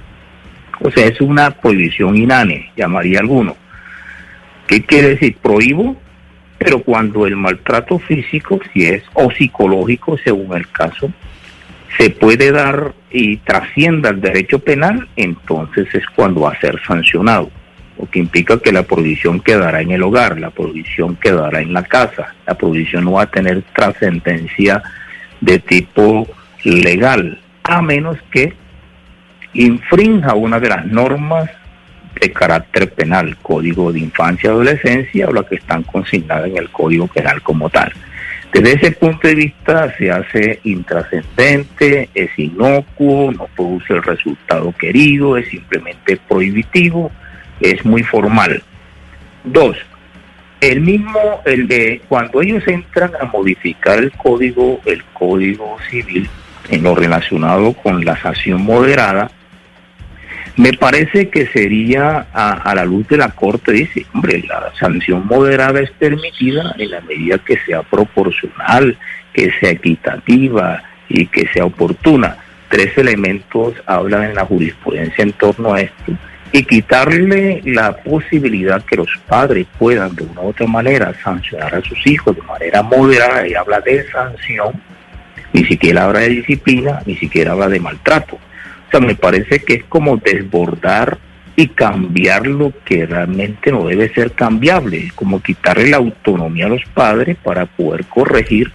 [0.80, 3.56] O sea, es una prohibición inane, llamaría alguno.
[4.67, 5.38] ¿Qué quiere decir?
[5.38, 5.95] Prohíbo,
[6.58, 11.12] pero cuando el maltrato físico, si es, o psicológico, según el caso,
[11.97, 17.49] se puede dar y trascienda el derecho penal, entonces es cuando va a ser sancionado,
[17.97, 21.84] lo que implica que la prohibición quedará en el hogar, la prohibición quedará en la
[21.84, 24.84] casa, la prohibición no va a tener trascendencia
[25.41, 26.28] de tipo
[26.63, 28.54] legal, a menos que
[29.54, 31.50] infrinja una de las normas
[32.19, 36.69] de carácter penal, Código de Infancia y Adolescencia o las que están consignadas en el
[36.69, 37.91] Código Penal como tal.
[38.54, 45.36] Desde ese punto de vista se hace intrascendente, es inocuo, no produce el resultado querido,
[45.36, 47.12] es simplemente prohibitivo,
[47.60, 48.63] es muy formal.
[49.43, 49.78] Dos,
[50.71, 56.28] el mismo, el de cuando ellos entran a modificar el código, el código civil,
[56.69, 59.30] en lo relacionado con la sanción moderada,
[60.58, 65.82] me parece que sería a, la luz de la Corte, dice, hombre, la sanción moderada
[65.82, 68.97] es permitida en la medida que sea proporcional,
[69.34, 72.38] que sea equitativa y que sea oportuna.
[72.69, 76.13] Tres elementos hablan en la jurisprudencia en torno a esto.
[76.58, 81.82] Y quitarle la posibilidad que los padres puedan de una u otra manera sancionar a
[81.82, 84.82] sus hijos de manera moderada, y habla de sanción,
[85.54, 88.39] ni siquiera habla de disciplina, ni siquiera habla de maltrato
[89.00, 91.18] me parece que es como desbordar
[91.58, 96.84] y cambiar lo que realmente no debe ser cambiable, como quitarle la autonomía a los
[96.94, 98.72] padres para poder corregir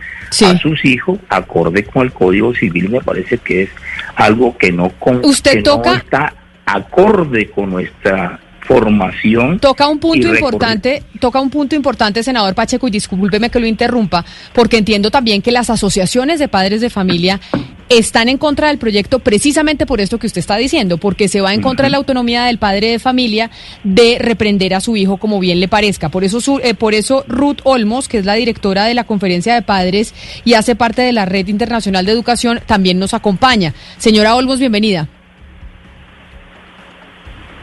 [0.47, 3.71] a sus hijos acorde con el Código Civil, me parece que es
[4.14, 5.97] algo que no, con, ¿Usted toca?
[5.97, 6.33] está
[6.74, 9.59] acorde con nuestra formación.
[9.59, 14.24] Toca un punto importante, toca un punto importante, senador Pacheco, y discúlpeme que lo interrumpa,
[14.52, 17.40] porque entiendo también que las asociaciones de padres de familia
[17.88, 21.52] están en contra del proyecto precisamente por esto que usted está diciendo, porque se va
[21.52, 23.50] en contra de la autonomía del padre de familia
[23.83, 26.09] de reprender a su hijo como bien le parezca.
[26.09, 29.62] Por eso, eh, por eso Ruth Olmos, que es la directora de la Conferencia de
[29.62, 33.74] Padres y hace parte de la Red Internacional de Educación, también nos acompaña.
[33.98, 35.09] Señora Olmos, bienvenida.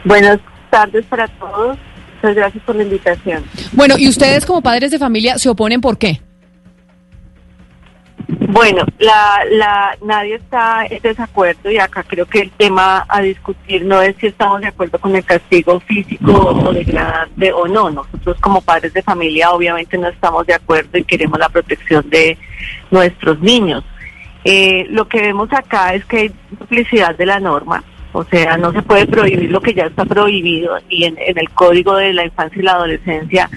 [0.08, 0.40] Buenas
[0.70, 1.78] tardes para todos.
[2.16, 3.44] Muchas gracias por la invitación.
[3.74, 6.22] Bueno, ¿y ustedes como padres de familia se oponen por qué?
[8.28, 13.86] Bueno, la, la, nadie está en desacuerdo y acá creo que el tema a discutir
[13.86, 17.90] no es si estamos de acuerdo con el castigo físico o degradante o no.
[17.90, 22.38] Nosotros como padres de familia obviamente no estamos de acuerdo y queremos la protección de
[22.92, 23.84] nuestros niños.
[24.46, 27.84] Eh, lo que vemos acá es que hay duplicidad de la norma.
[28.18, 31.96] O sea, no se puede prohibir lo que ya está prohibido y en, el Código
[31.98, 33.48] de la Infancia y la Adolescencia.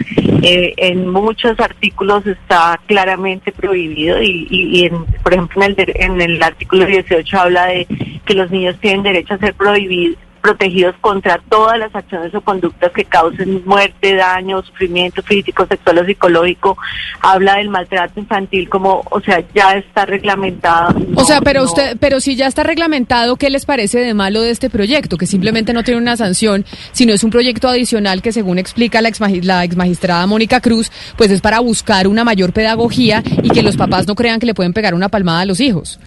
[0.43, 6.21] Eh, en muchos artículos está claramente prohibido y, y, en, por ejemplo en el, en
[6.21, 7.87] el artículo 18 habla de
[8.27, 12.93] que los niños tienen derecho a ser prohibidos protegidos contra todas las acciones o conductas
[12.93, 16.77] que causen muerte, daño, sufrimiento físico, sexual o psicológico.
[17.21, 21.01] Habla del maltrato infantil como, o sea, ya está reglamentado.
[21.15, 24.51] o sea, pero usted, pero si ya está reglamentado, ¿qué les parece de malo de
[24.51, 25.17] este proyecto?
[25.17, 29.09] Que simplemente no tiene una sanción, sino es un proyecto adicional que, según explica la
[29.09, 33.63] ex, la ex magistrada Mónica Cruz, pues es para buscar una mayor pedagogía y que
[33.63, 36.01] los papás no crean que le pueden pegar una palmada a los hijos.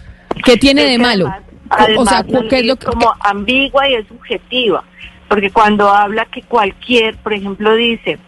[0.44, 1.32] ¿Qué tiene de malo?
[1.96, 4.84] O sea, ¿qué es lo que, como ambigua y es subjetiva,
[5.28, 8.18] porque cuando habla que cualquier, por ejemplo, dice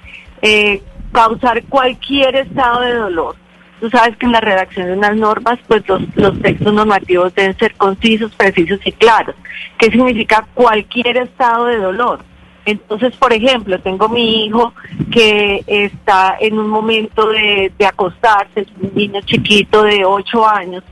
[0.42, 3.36] eh, causar cualquier estado de dolor.
[3.80, 7.56] Tú sabes que en la redacción de unas normas, pues los, los textos normativos deben
[7.58, 9.34] ser concisos, precisos y claros.
[9.78, 12.20] ¿Qué significa cualquier estado de dolor?
[12.64, 14.74] Entonces, por ejemplo, tengo mi hijo
[15.12, 20.82] que está en un momento de, de acostarse, es un niño chiquito de 8 años,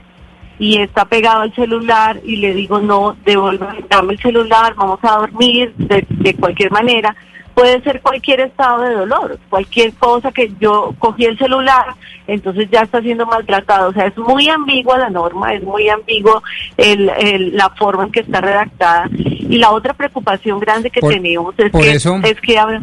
[0.59, 5.17] y está pegado al celular y le digo, no, devuélvame, dame el celular, vamos a
[5.19, 7.15] dormir de, de cualquier manera,
[7.55, 11.95] puede ser cualquier estado de dolor, cualquier cosa que yo cogí el celular,
[12.27, 13.91] entonces ya está siendo maltratado.
[13.91, 16.43] O sea, es muy ambigua la norma, es muy ambiguo
[16.77, 19.09] el, el, la forma en que está redactada.
[19.15, 22.81] Y la otra preocupación grande que tenemos es que, es que,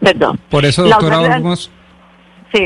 [0.00, 0.40] perdón.
[0.50, 1.40] Por eso, doctora,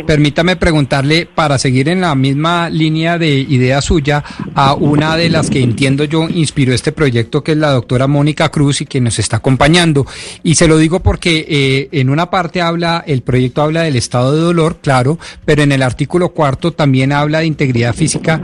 [0.07, 4.22] Permítame preguntarle, para seguir en la misma línea de idea suya,
[4.55, 8.51] a una de las que entiendo yo inspiró este proyecto, que es la doctora Mónica
[8.51, 10.07] Cruz y que nos está acompañando.
[10.42, 14.35] Y se lo digo porque eh, en una parte habla, el proyecto habla del estado
[14.35, 18.42] de dolor, claro, pero en el artículo cuarto también habla de integridad física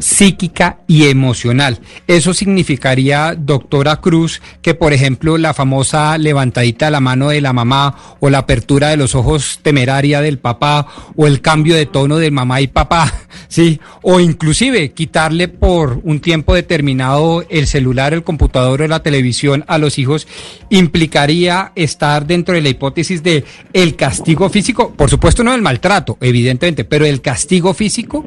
[0.00, 1.80] psíquica y emocional.
[2.06, 7.52] Eso significaría, doctora Cruz, que por ejemplo la famosa levantadita de la mano de la
[7.52, 10.86] mamá o la apertura de los ojos temeraria del papá
[11.16, 13.12] o el cambio de tono de mamá y papá,
[13.48, 19.64] sí, o inclusive quitarle por un tiempo determinado el celular, el computador o la televisión
[19.68, 20.26] a los hijos
[20.70, 26.16] implicaría estar dentro de la hipótesis de el castigo físico, por supuesto no el maltrato,
[26.20, 28.24] evidentemente, pero el castigo físico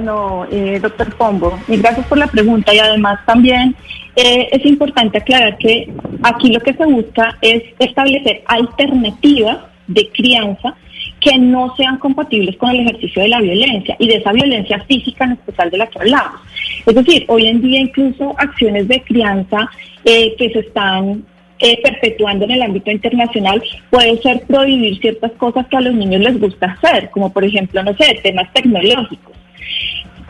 [0.00, 3.74] no, eh, doctor Pombo, y gracias por la pregunta y además también
[4.16, 10.74] eh, es importante aclarar que aquí lo que se busca es establecer alternativas de crianza
[11.20, 15.24] que no sean compatibles con el ejercicio de la violencia y de esa violencia física
[15.24, 16.40] en especial de la que hablamos.
[16.86, 19.70] Es decir, hoy en día incluso acciones de crianza
[20.04, 21.24] eh, que se están
[21.58, 26.22] eh, perpetuando en el ámbito internacional puede ser prohibir ciertas cosas que a los niños
[26.22, 29.36] les gusta hacer, como por ejemplo, no sé, temas tecnológicos.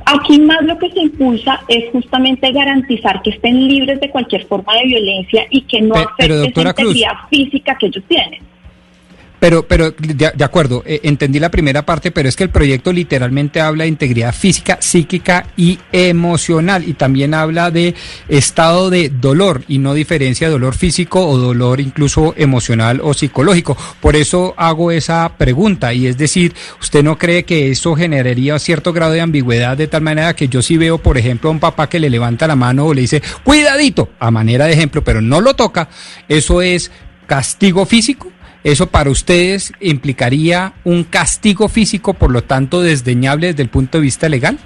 [0.06, 4.74] Aquí más lo que se impulsa es justamente garantizar que estén libres de cualquier forma
[4.74, 8.49] de violencia y que no afecte la integridad física que ellos tienen.
[9.40, 13.60] Pero, pero de, acuerdo, eh, entendí la primera parte, pero es que el proyecto literalmente
[13.60, 17.94] habla de integridad física, psíquica y emocional y también habla de
[18.28, 23.78] estado de dolor y no diferencia dolor físico o dolor incluso emocional o psicológico.
[24.00, 28.92] Por eso hago esa pregunta y es decir, ¿usted no cree que eso generaría cierto
[28.92, 31.88] grado de ambigüedad de tal manera que yo sí veo, por ejemplo, a un papá
[31.88, 35.40] que le levanta la mano o le dice, cuidadito, a manera de ejemplo, pero no
[35.40, 35.88] lo toca,
[36.28, 36.90] eso es
[37.26, 38.30] castigo físico?
[38.62, 44.02] ¿Eso para ustedes implicaría un castigo físico, por lo tanto, desdeñable desde el punto de
[44.02, 44.58] vista legal?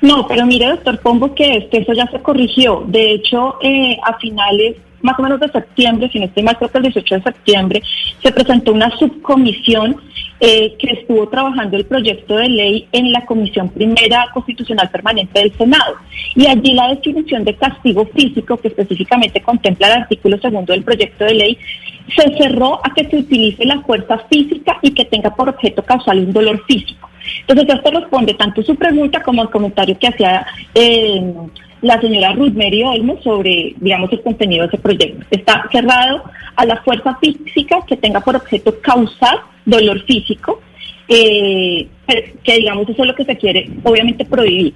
[0.00, 2.84] No, pero mire, doctor Pombo, que, eso ya se corrigió.
[2.86, 6.70] De hecho, eh, a finales más o menos de septiembre, si no estoy mal, creo
[6.70, 7.82] que el 18 de septiembre,
[8.22, 9.96] se presentó una subcomisión
[10.40, 15.52] eh, que estuvo trabajando el proyecto de ley en la Comisión Primera Constitucional Permanente del
[15.54, 15.96] Senado.
[16.36, 21.24] Y allí la definición de castigo físico, que específicamente contempla el artículo segundo del proyecto
[21.24, 21.58] de ley,
[22.14, 26.18] se cerró a que se utilice la fuerza física y que tenga por objeto causal
[26.20, 27.10] un dolor físico.
[27.46, 31.32] Entonces, esto responde tanto su pregunta como el comentario que hacía eh,
[31.82, 35.26] la señora Ruth Mary Olmo sobre, digamos, el contenido de ese proyecto.
[35.30, 36.22] Está cerrado
[36.56, 40.60] a la fuerza física que tenga por objeto causar dolor físico,
[41.08, 41.88] eh,
[42.42, 44.74] que digamos eso es lo que se quiere, obviamente, prohibir.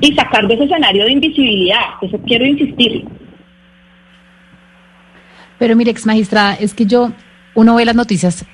[0.00, 3.04] Y sacar de ese escenario de invisibilidad, eso quiero insistir.
[5.58, 7.12] Pero mire, ex magistrada, es que yo,
[7.54, 8.44] uno ve las noticias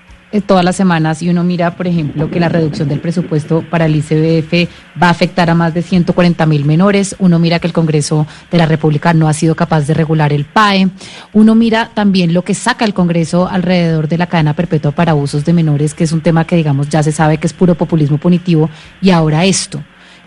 [0.40, 3.96] todas las semanas y uno mira, por ejemplo, que la reducción del presupuesto para el
[3.96, 8.26] ICBF va a afectar a más de 140 mil menores, uno mira que el Congreso
[8.50, 10.88] de la República no ha sido capaz de regular el PAE,
[11.34, 15.44] uno mira también lo que saca el Congreso alrededor de la cadena perpetua para abusos
[15.44, 18.18] de menores, que es un tema que digamos ya se sabe que es puro populismo
[18.18, 19.82] punitivo, y ahora esto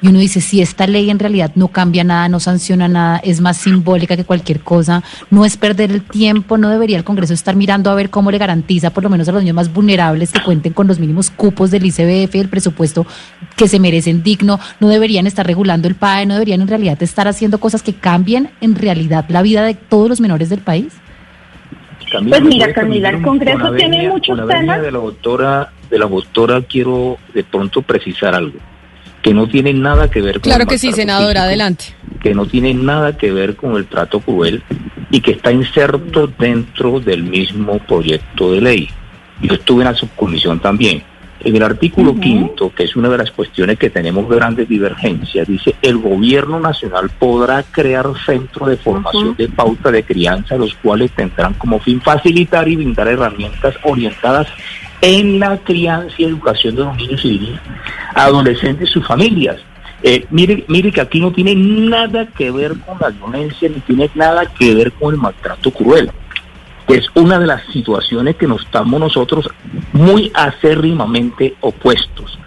[0.05, 3.41] y uno dice, si esta ley en realidad no cambia nada, no sanciona nada, es
[3.41, 7.55] más simbólica que cualquier cosa, no es perder el tiempo, no debería el Congreso estar
[7.55, 10.43] mirando a ver cómo le garantiza por lo menos a los niños más vulnerables que
[10.43, 13.07] cuenten con los mínimos cupos del ICBF, el presupuesto
[13.55, 17.27] que se merecen digno, no deberían estar regulando el PAE, no deberían en realidad estar
[17.27, 20.93] haciendo cosas que cambien en realidad la vida de todos los menores del país.
[22.29, 24.83] pues mira, Camila, el Congreso tiene muchos temas.
[24.83, 28.59] De la doctora, de la doctora quiero de pronto precisar algo
[29.25, 31.85] que no tiene nada que ver con Claro que sí, senadora, adelante.
[32.21, 34.61] Que no tiene nada que ver con el trato cruel
[35.09, 38.89] y que está inserto dentro del mismo proyecto de ley.
[39.41, 41.01] Yo estuve en la subcomisión también.
[41.39, 45.73] En el artículo quinto, que es una de las cuestiones que tenemos grandes divergencias, dice
[45.81, 51.55] el gobierno nacional podrá crear centros de formación de pauta de crianza, los cuales tendrán
[51.55, 54.47] como fin facilitar y brindar herramientas orientadas
[55.01, 57.61] en la crianza y educación de los niños y niñas,
[58.13, 59.57] adolescentes y sus familias.
[60.03, 64.09] Eh, mire, mire que aquí no tiene nada que ver con la violencia, ni tiene
[64.13, 66.11] nada que ver con el maltrato cruel.
[66.87, 69.49] Es una de las situaciones que nos estamos nosotros
[69.93, 72.37] muy acérrimamente opuestos.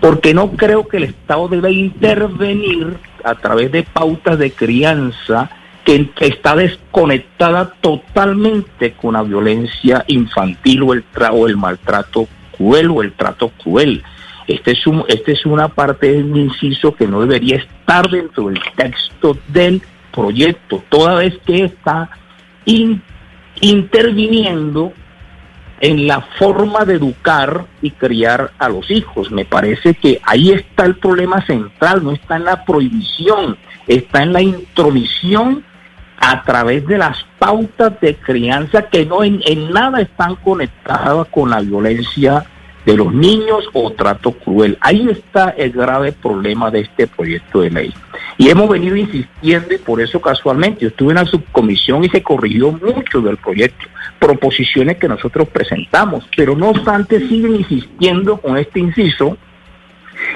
[0.00, 5.50] Porque no creo que el Estado debe intervenir a través de pautas de crianza
[5.86, 13.02] que está desconectada totalmente con la violencia infantil o el, o el maltrato cruel o
[13.02, 14.02] el trato cruel.
[14.48, 18.48] Este es, un, este es una parte de un inciso que no debería estar dentro
[18.48, 19.80] del texto del
[20.12, 22.10] proyecto, toda vez que está
[23.60, 24.92] interviniendo
[25.80, 29.30] en la forma de educar y criar a los hijos.
[29.30, 33.56] Me parece que ahí está el problema central, no está en la prohibición,
[33.86, 35.64] está en la intromisión
[36.18, 39.40] a través de las pautas de crianza que no en,
[39.72, 42.44] nada están conectadas con la violencia
[42.84, 44.78] de los niños o trato cruel.
[44.80, 47.94] Ahí está el grave problema de este proyecto de ley.
[48.38, 52.22] Y hemos venido insistiendo y por eso casualmente yo estuve en la subcomisión y se
[52.22, 53.86] corrigió mucho del proyecto,
[54.20, 59.36] proposiciones que nosotros presentamos, pero no obstante siguen insistiendo con este inciso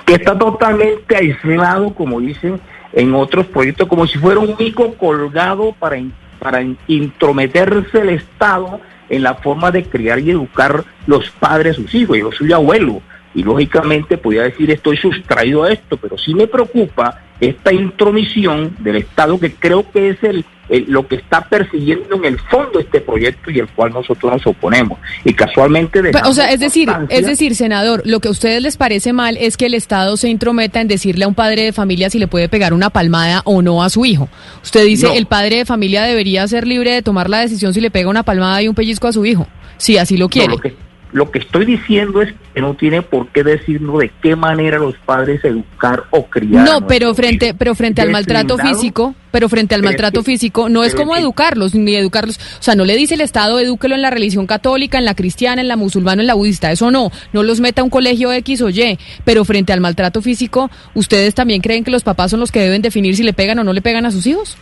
[0.04, 2.60] que está totalmente aislado, como dicen
[2.92, 5.96] en otros proyectos, como si fuera un mico colgado para,
[6.38, 12.18] para intrometerse el Estado en la forma de criar y educar los padres sus hijos.
[12.18, 13.02] Yo soy abuelo
[13.34, 18.96] y lógicamente podría decir estoy sustraído a esto, pero sí me preocupa esta intromisión del
[18.96, 20.44] Estado que creo que es el,
[20.88, 24.98] lo que está persiguiendo en el fondo este proyecto y el cual nosotros nos oponemos.
[25.24, 26.00] Y casualmente...
[26.24, 29.56] o sea, es decir, es decir, senador, lo que a ustedes les parece mal es
[29.56, 32.48] que el Estado se intrometa en decirle a un padre de familia si le puede
[32.48, 34.28] pegar una palmada o no a su hijo.
[34.62, 37.90] Usted dice, el padre de familia debería ser libre de tomar la decisión si le
[37.90, 40.54] pega una palmada y un pellizco a su hijo, si así lo quiere.
[40.54, 40.89] Lo que
[41.34, 46.04] estoy diciendo es que no tiene por qué decirnos de qué manera los padres educar
[46.10, 46.64] o criar.
[46.64, 50.94] No, pero frente, pero frente al maltrato físico, pero frente al maltrato físico, no es
[50.94, 52.38] como educarlos, ni educarlos.
[52.38, 55.60] O sea, no le dice el Estado, edúquelo en la religión católica, en la cristiana,
[55.60, 56.70] en la musulmana, en la budista.
[56.70, 58.98] Eso no, no los meta a un colegio X o Y.
[59.24, 62.82] Pero frente al maltrato físico, ¿ustedes también creen que los papás son los que deben
[62.82, 64.56] definir si le pegan o no le pegan a sus hijos?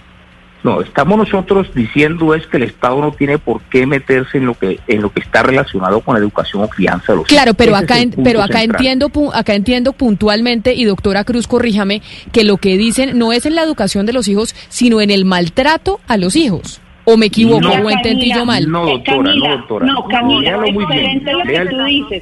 [0.64, 4.54] No, estamos nosotros diciendo es que el Estado no tiene por qué meterse en lo
[4.54, 7.76] que en lo que está relacionado con la educación o crianza de los Claro, pero
[7.76, 12.02] acá pero acá entiendo acá entiendo puntualmente y doctora Cruz corríjame
[12.32, 15.24] que lo que dicen no es en la educación de los hijos, sino en el
[15.24, 16.80] maltrato a los hijos.
[17.04, 18.70] ¿O me equivoco o entendí yo mal?
[18.70, 19.86] No, doctora, no, doctora.
[19.86, 21.24] No, Camila, muy bien.
[21.46, 21.64] Vea,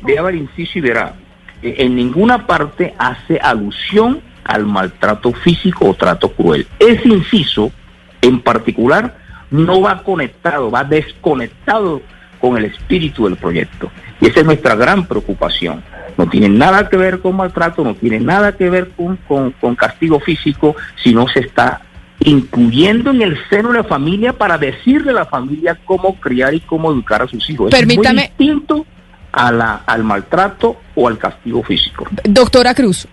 [0.04, 1.14] vea el inciso y verá.
[1.60, 6.68] Eh, en ninguna parte hace alusión al maltrato físico o trato cruel.
[6.78, 7.72] Ese inciso
[8.22, 9.16] en particular
[9.50, 12.02] no va conectado, va desconectado
[12.40, 13.90] con el espíritu del proyecto.
[14.20, 15.82] Y esa es nuestra gran preocupación.
[16.16, 19.18] No tiene nada que ver con maltrato, no tiene nada que ver con,
[19.60, 21.82] con, castigo físico, sino se está
[22.20, 26.60] incluyendo en el seno de la familia para decirle a la familia cómo criar y
[26.60, 27.70] cómo educar a sus hijos.
[27.70, 28.24] Permítame.
[28.24, 28.86] Es muy distinto
[29.32, 32.06] a la, al maltrato o al castigo físico.
[32.24, 33.06] Doctora Cruz,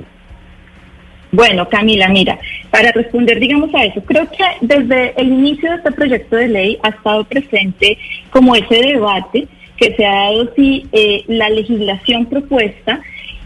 [1.33, 2.37] bueno, Camila, mira,
[2.69, 6.77] para responder, digamos, a eso, creo que desde el inicio de este proyecto de ley
[6.83, 7.97] ha estado presente
[8.29, 13.01] como ese debate que se ha dado si eh, la legislación propuesta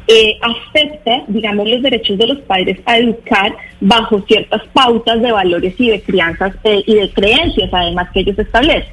[0.06, 5.74] eh, acepta, digamos, los derechos de los padres a educar bajo ciertas pautas de valores
[5.78, 8.92] y de crianzas eh, y de creencias, además, que ellos establecen.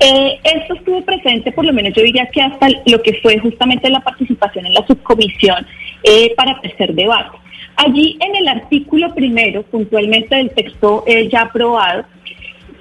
[0.00, 4.00] esto estuvo presente, por lo menos yo diría que hasta lo que fue justamente la
[4.00, 5.64] participación en la subcomisión
[6.36, 7.42] para tercer debate.
[7.76, 12.04] Allí en el artículo primero, puntualmente del texto eh, ya aprobado,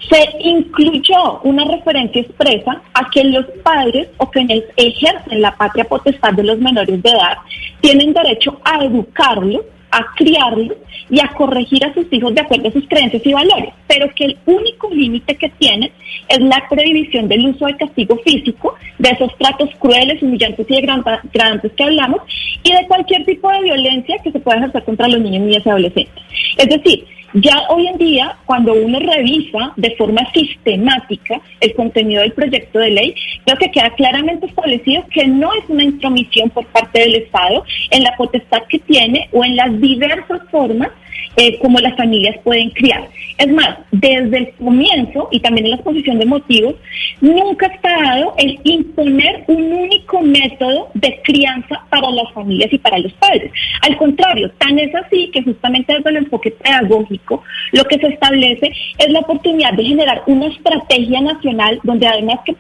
[0.09, 6.33] se incluyó una referencia expresa a que los padres o quienes ejercen la patria potestad
[6.33, 7.37] de los menores de edad
[7.81, 9.61] tienen derecho a educarlos
[9.91, 10.77] a criarlos
[11.09, 14.25] y a corregir a sus hijos de acuerdo a sus creencias y valores, pero que
[14.25, 15.91] el único límite que tienen
[16.29, 21.71] es la prohibición del uso de castigo físico, de esos tratos crueles, humillantes y degradantes
[21.73, 22.21] que hablamos,
[22.63, 25.69] y de cualquier tipo de violencia que se pueda ejercer contra los niños, niñas y
[25.69, 26.23] adolescentes.
[26.57, 32.33] Es decir, ya hoy en día, cuando uno revisa de forma sistemática el contenido del
[32.33, 33.15] proyecto de ley,
[33.45, 38.03] creo que queda claramente establecido que no es una intromisión por parte del Estado en
[38.03, 40.89] la potestad que tiene o en las diversas formas
[41.37, 43.07] eh, como las familias pueden criar.
[43.37, 46.75] Es más, desde el comienzo y también en la exposición de motivos,
[47.21, 52.99] nunca está dado el imponer un único método de crianza para las familias y para
[52.99, 53.51] los padres.
[53.81, 58.71] Al contrario, tan es así que justamente desde el enfoque pedagógico, lo que se establece
[58.97, 62.55] es la oportunidad de generar una estrategia nacional donde además que,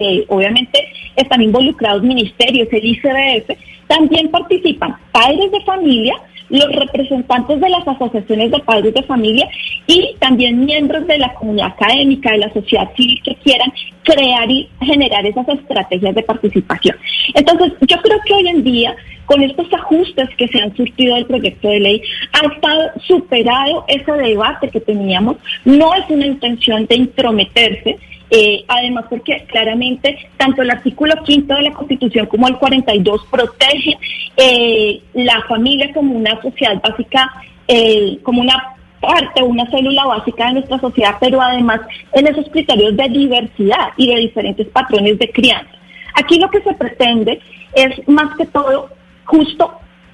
[0.00, 0.78] eh, obviamente
[1.16, 6.14] están involucrados ministerios, el ICBF, también participan padres de familia,
[6.50, 9.48] los representantes de las asociaciones de padres de familia
[9.86, 13.72] y también miembros de la comunidad académica, de la sociedad civil que quieran
[14.02, 16.96] crear y generar esas estrategias de participación.
[17.34, 18.94] Entonces, yo creo que hoy en día,
[19.26, 24.12] con estos ajustes que se han surtido del proyecto de ley, ha estado superado ese
[24.12, 25.36] debate que teníamos.
[25.64, 27.98] No es una intención de intrometerse,
[28.30, 33.98] eh, además, porque claramente tanto el artículo quinto de la Constitución como el 42 protege
[34.36, 37.28] eh, la familia como una sociedad básica,
[37.66, 41.80] eh, como una parte, una célula básica de nuestra sociedad, pero además
[42.12, 45.72] en esos criterios de diversidad y de diferentes patrones de crianza.
[46.14, 47.40] Aquí lo que se pretende
[47.74, 48.90] es más que todo
[49.24, 49.72] justo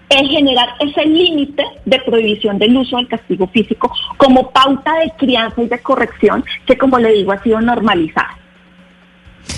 [0.09, 5.63] es generar ese límite de prohibición del uso del castigo físico como pauta de crianza
[5.63, 8.39] y de corrección que, como le digo, ha sido normalizada.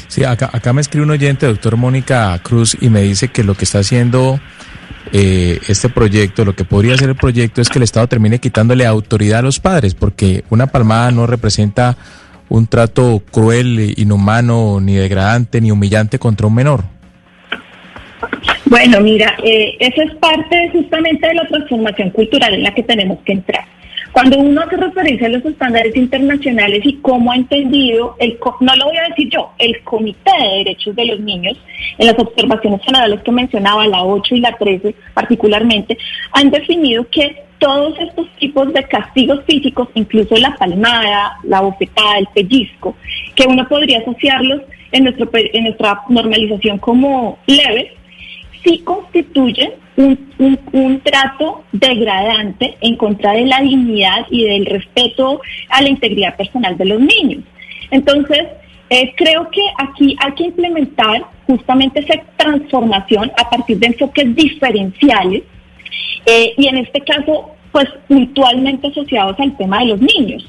[0.08, 3.54] Sí, acá, acá me escribe un oyente, doctor Mónica Cruz, y me dice que lo
[3.54, 4.40] que está haciendo
[5.12, 8.86] eh, este proyecto, lo que podría ser el proyecto es que el Estado termine quitándole
[8.86, 11.96] autoridad a los padres, porque una palmada no representa
[12.48, 16.84] un trato cruel, inhumano, ni degradante, ni humillante contra un menor.
[18.68, 23.18] Bueno, mira, eh, eso es parte justamente de la transformación cultural en la que tenemos
[23.24, 23.64] que entrar.
[24.12, 28.86] Cuando uno hace referencia a los estándares internacionales y cómo ha entendido, el, no lo
[28.86, 31.56] voy a decir yo, el Comité de Derechos de los Niños,
[31.96, 35.96] en las observaciones generales que mencionaba, la 8 y la 13 particularmente,
[36.32, 42.28] han definido que todos estos tipos de castigos físicos, incluso la palmada, la bofetada, el
[42.34, 42.96] pellizco,
[43.34, 44.62] que uno podría asociarlos
[44.92, 47.97] en, nuestro, en nuestra normalización como leves,
[48.64, 55.40] sí constituyen un, trato degradante en contra de la dignidad y del respeto
[55.70, 57.42] a la integridad personal de los niños.
[57.90, 58.46] Entonces,
[58.90, 65.42] eh, creo que aquí hay que implementar justamente esa transformación a partir de enfoques diferenciales
[66.26, 70.46] eh, y en este caso, pues puntualmente asociados al tema de los niños.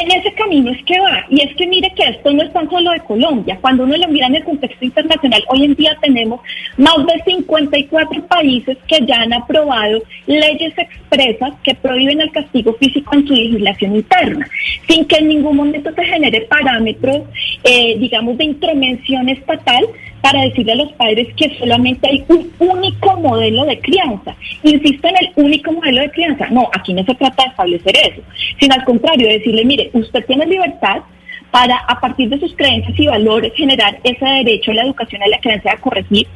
[0.00, 2.68] En ese camino es que va, y es que mire que esto no es tan
[2.70, 6.40] solo de Colombia, cuando uno lo mira en el contexto internacional, hoy en día tenemos
[6.78, 13.14] más de 54 países que ya han aprobado leyes expresas que prohíben el castigo físico
[13.14, 14.48] en su legislación interna,
[14.88, 17.22] sin que en ningún momento se genere parámetros,
[17.64, 19.84] eh, digamos, de intervención estatal
[20.22, 24.34] para decirle a los padres que solamente hay un único modelo de crianza.
[24.62, 26.46] Insisto en el único modelo de crianza.
[26.50, 28.22] No, aquí no se trata de establecer eso,
[28.58, 31.02] sino al contrario, decirle, mire, usted tiene libertad
[31.50, 35.28] para, a partir de sus creencias y valores, generar ese derecho a la educación, a
[35.28, 36.26] la creencia a corregir.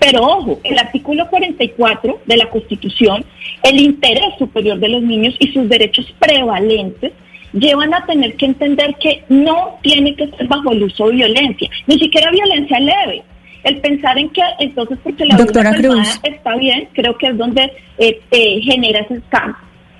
[0.00, 3.24] Pero ojo, el artículo 44 de la Constitución,
[3.62, 7.12] el interés superior de los niños y sus derechos prevalentes
[7.52, 11.70] llevan a tener que entender que no tiene que ser bajo el uso de violencia,
[11.86, 13.22] ni siquiera violencia leve
[13.64, 16.20] el pensar en que entonces porque la Doctora Cruz.
[16.22, 17.62] está bien, creo que es donde
[17.98, 19.56] eh, eh genera ese cambio.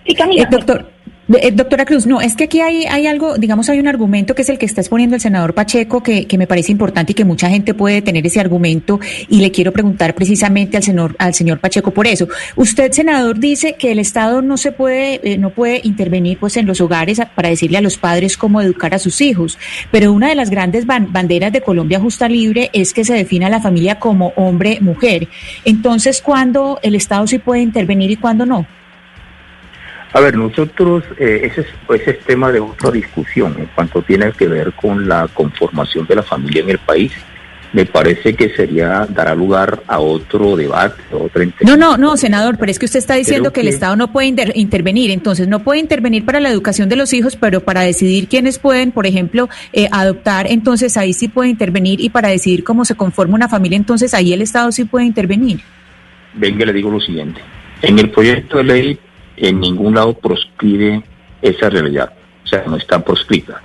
[0.07, 0.91] Sí, Camila, eh, doctor,
[1.29, 4.43] eh, doctora Cruz, no, es que aquí hay, hay algo, digamos, hay un argumento que
[4.43, 7.49] es el que está exponiendo el senador Pacheco, que, me parece importante y que mucha
[7.49, 11.93] gente puede tener ese argumento, y le quiero preguntar precisamente al señor, al señor Pacheco
[11.93, 12.29] por eso.
[12.57, 16.67] Usted, senador, dice que el Estado no se puede, eh, no puede intervenir pues en
[16.67, 19.59] los hogares para decirle a los padres cómo educar a sus hijos,
[19.91, 23.61] pero una de las grandes banderas de Colombia Justa Libre es que se defina la
[23.61, 25.29] familia como hombre-mujer.
[25.65, 28.67] Entonces, ¿cuándo el Estado sí puede intervenir y cuándo no?
[30.15, 31.67] A ver, nosotros, eh, ese, es,
[32.01, 36.15] ese es tema de otra discusión en cuanto tiene que ver con la conformación de
[36.15, 37.13] la familia en el país.
[37.73, 42.59] Me parece que sería, dará lugar a otro debate, a otra No, no, no, senador,
[42.59, 45.81] pero es que usted está diciendo que, el Estado no puede intervenir, entonces no puede
[45.81, 49.89] intervenir para la educación de los hijos, pero para decidir quiénes pueden, por ejemplo, eh,
[49.91, 54.15] adoptar, entonces ahí sí puede intervenir y para decidir cómo se conforma una familia, entonces
[54.15, 55.61] ahí el Estado sí puede intervenir.
[56.35, 57.41] Venga, le digo lo siguiente.
[57.83, 58.99] En el proyecto de ley
[59.37, 61.03] en ningún lado proscribe
[61.43, 62.13] esa realidad,
[62.45, 63.61] o sea, no está proscrita.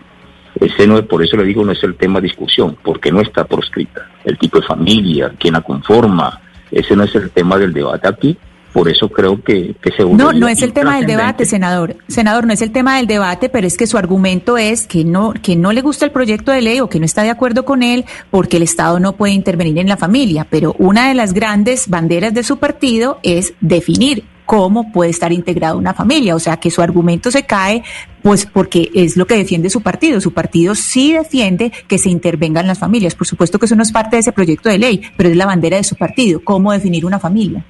[0.59, 3.45] Ese no, por eso le digo, no es el tema de discusión, porque no está
[3.45, 4.09] proscrita.
[4.26, 6.41] El tipo de familia, quién la conforma,
[6.72, 8.38] ese no es el tema del debate aquí.
[8.74, 11.95] Por eso creo que, que se No, no es el tema del debate, senador.
[12.07, 15.34] Senador, no es el tema del debate, pero es que su argumento es que no,
[15.34, 17.82] que no le gusta el proyecto de ley o que no está de acuerdo con
[17.82, 20.45] él porque el Estado no puede intervenir en la familia.
[20.47, 25.76] Pero una de las grandes banderas de su partido es definir cómo puede estar integrada
[25.76, 26.36] una familia.
[26.36, 27.84] O sea, que su argumento se cae,
[28.24, 30.20] pues porque es lo que defiende su partido.
[30.20, 33.14] Su partido sí defiende que se intervengan las familias.
[33.14, 35.45] Por supuesto que eso no es parte de ese proyecto de ley, pero es la
[35.45, 36.41] bandera de su partido.
[36.43, 37.64] ¿Cómo definir una familia?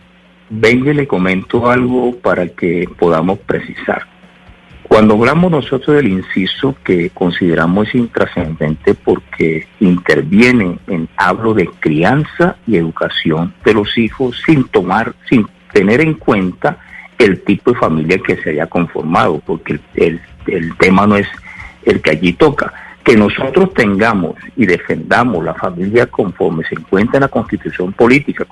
[0.50, 4.08] Venga, le comento algo para que podamos precisar.
[4.88, 12.78] Cuando hablamos nosotros del inciso que consideramos intrascendente porque interviene en hablo de crianza y
[12.78, 16.78] educación de los hijos sin tomar, sin tener en cuenta
[17.17, 20.22] el tipo de familia que se haya conformado, porque el,
[20.80, 21.28] tema no es
[21.84, 22.74] el que allí toca.
[23.03, 28.45] Que nosotros tengamos y defendamos la familia conforme se encuentra en la constitución política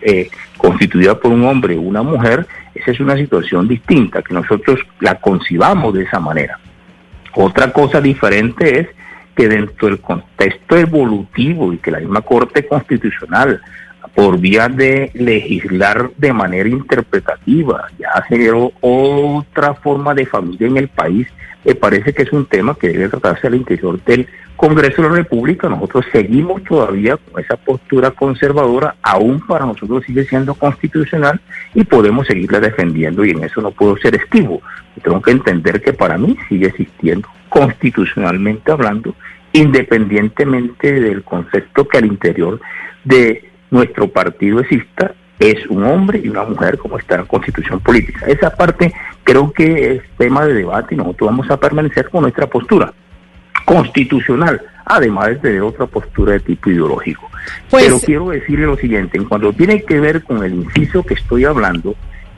[0.00, 4.80] eh, constituida por un hombre o una mujer, esa es una situación distinta, que nosotros
[5.00, 6.58] la concibamos de esa manera.
[7.34, 8.88] Otra cosa diferente es
[9.36, 13.60] que dentro del contexto evolutivo y que la misma Corte Constitucional
[14.14, 20.88] por vía de legislar de manera interpretativa, ya generó otra forma de familia en el
[20.88, 21.28] país,
[21.64, 25.14] me parece que es un tema que debe tratarse al interior del Congreso de la
[25.16, 25.68] República.
[25.68, 31.40] Nosotros seguimos todavía con esa postura conservadora, aún para nosotros sigue siendo constitucional
[31.74, 34.62] y podemos seguirla defendiendo y en eso no puedo ser esquivo.
[35.02, 39.14] Tengo que entender que para mí sigue existiendo, constitucionalmente hablando,
[39.52, 42.60] independientemente del concepto que al interior
[43.04, 47.80] de nuestro partido exista, es un hombre y una mujer como está en la constitución
[47.80, 48.26] política.
[48.26, 48.92] Esa parte
[49.22, 52.92] creo que es tema de debate y nosotros vamos a permanecer con nuestra postura
[53.64, 57.30] constitucional, además de otra postura de tipo ideológico.
[57.70, 61.14] Pues Pero quiero decirle lo siguiente, en cuanto tiene que ver con el inciso que
[61.14, 61.94] estoy hablando,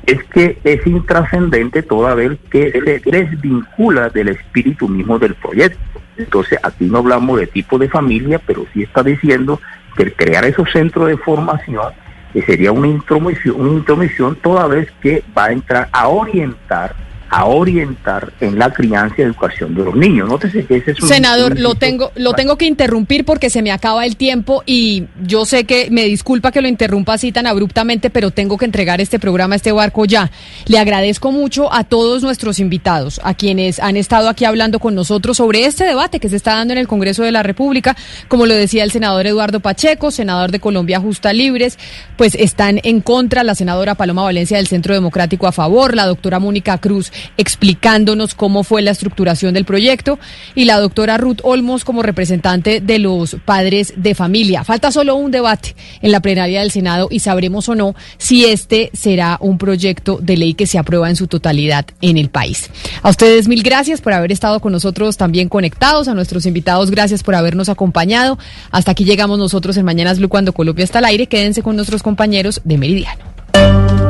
[0.06, 5.78] es que es intrascendente toda vez que se desvincula del espíritu mismo del proyecto.
[6.16, 9.60] Entonces, aquí no hablamos de tipo de familia, pero sí está diciendo
[9.96, 11.92] que crear esos centros de formación
[12.32, 16.94] que sería una intromisión, una intromisión toda vez que va a entrar a orientar
[17.30, 20.28] a orientar en la crianza y educación de los niños.
[20.28, 23.70] Nótese que ese es un Senador, lo tengo lo tengo que interrumpir porque se me
[23.70, 28.10] acaba el tiempo y yo sé que me disculpa que lo interrumpa así tan abruptamente,
[28.10, 30.30] pero tengo que entregar este programa, este barco ya.
[30.66, 35.36] Le agradezco mucho a todos nuestros invitados, a quienes han estado aquí hablando con nosotros
[35.36, 38.54] sobre este debate que se está dando en el Congreso de la República, como lo
[38.54, 41.78] decía el senador Eduardo Pacheco, senador de Colombia Justa Libres,
[42.16, 46.40] pues están en contra la senadora Paloma Valencia del Centro Democrático a favor, la doctora
[46.40, 50.18] Mónica Cruz explicándonos cómo fue la estructuración del proyecto
[50.54, 54.64] y la doctora Ruth Olmos como representante de los padres de familia.
[54.64, 58.90] Falta solo un debate en la plenaria del Senado y sabremos o no si este
[58.92, 62.70] será un proyecto de ley que se aprueba en su totalidad en el país.
[63.02, 67.22] A ustedes mil gracias por haber estado con nosotros también conectados, a nuestros invitados gracias
[67.22, 68.38] por habernos acompañado.
[68.70, 71.26] Hasta aquí llegamos nosotros en Mañanas Blue cuando Colombia está al aire.
[71.26, 74.09] Quédense con nuestros compañeros de Meridiano.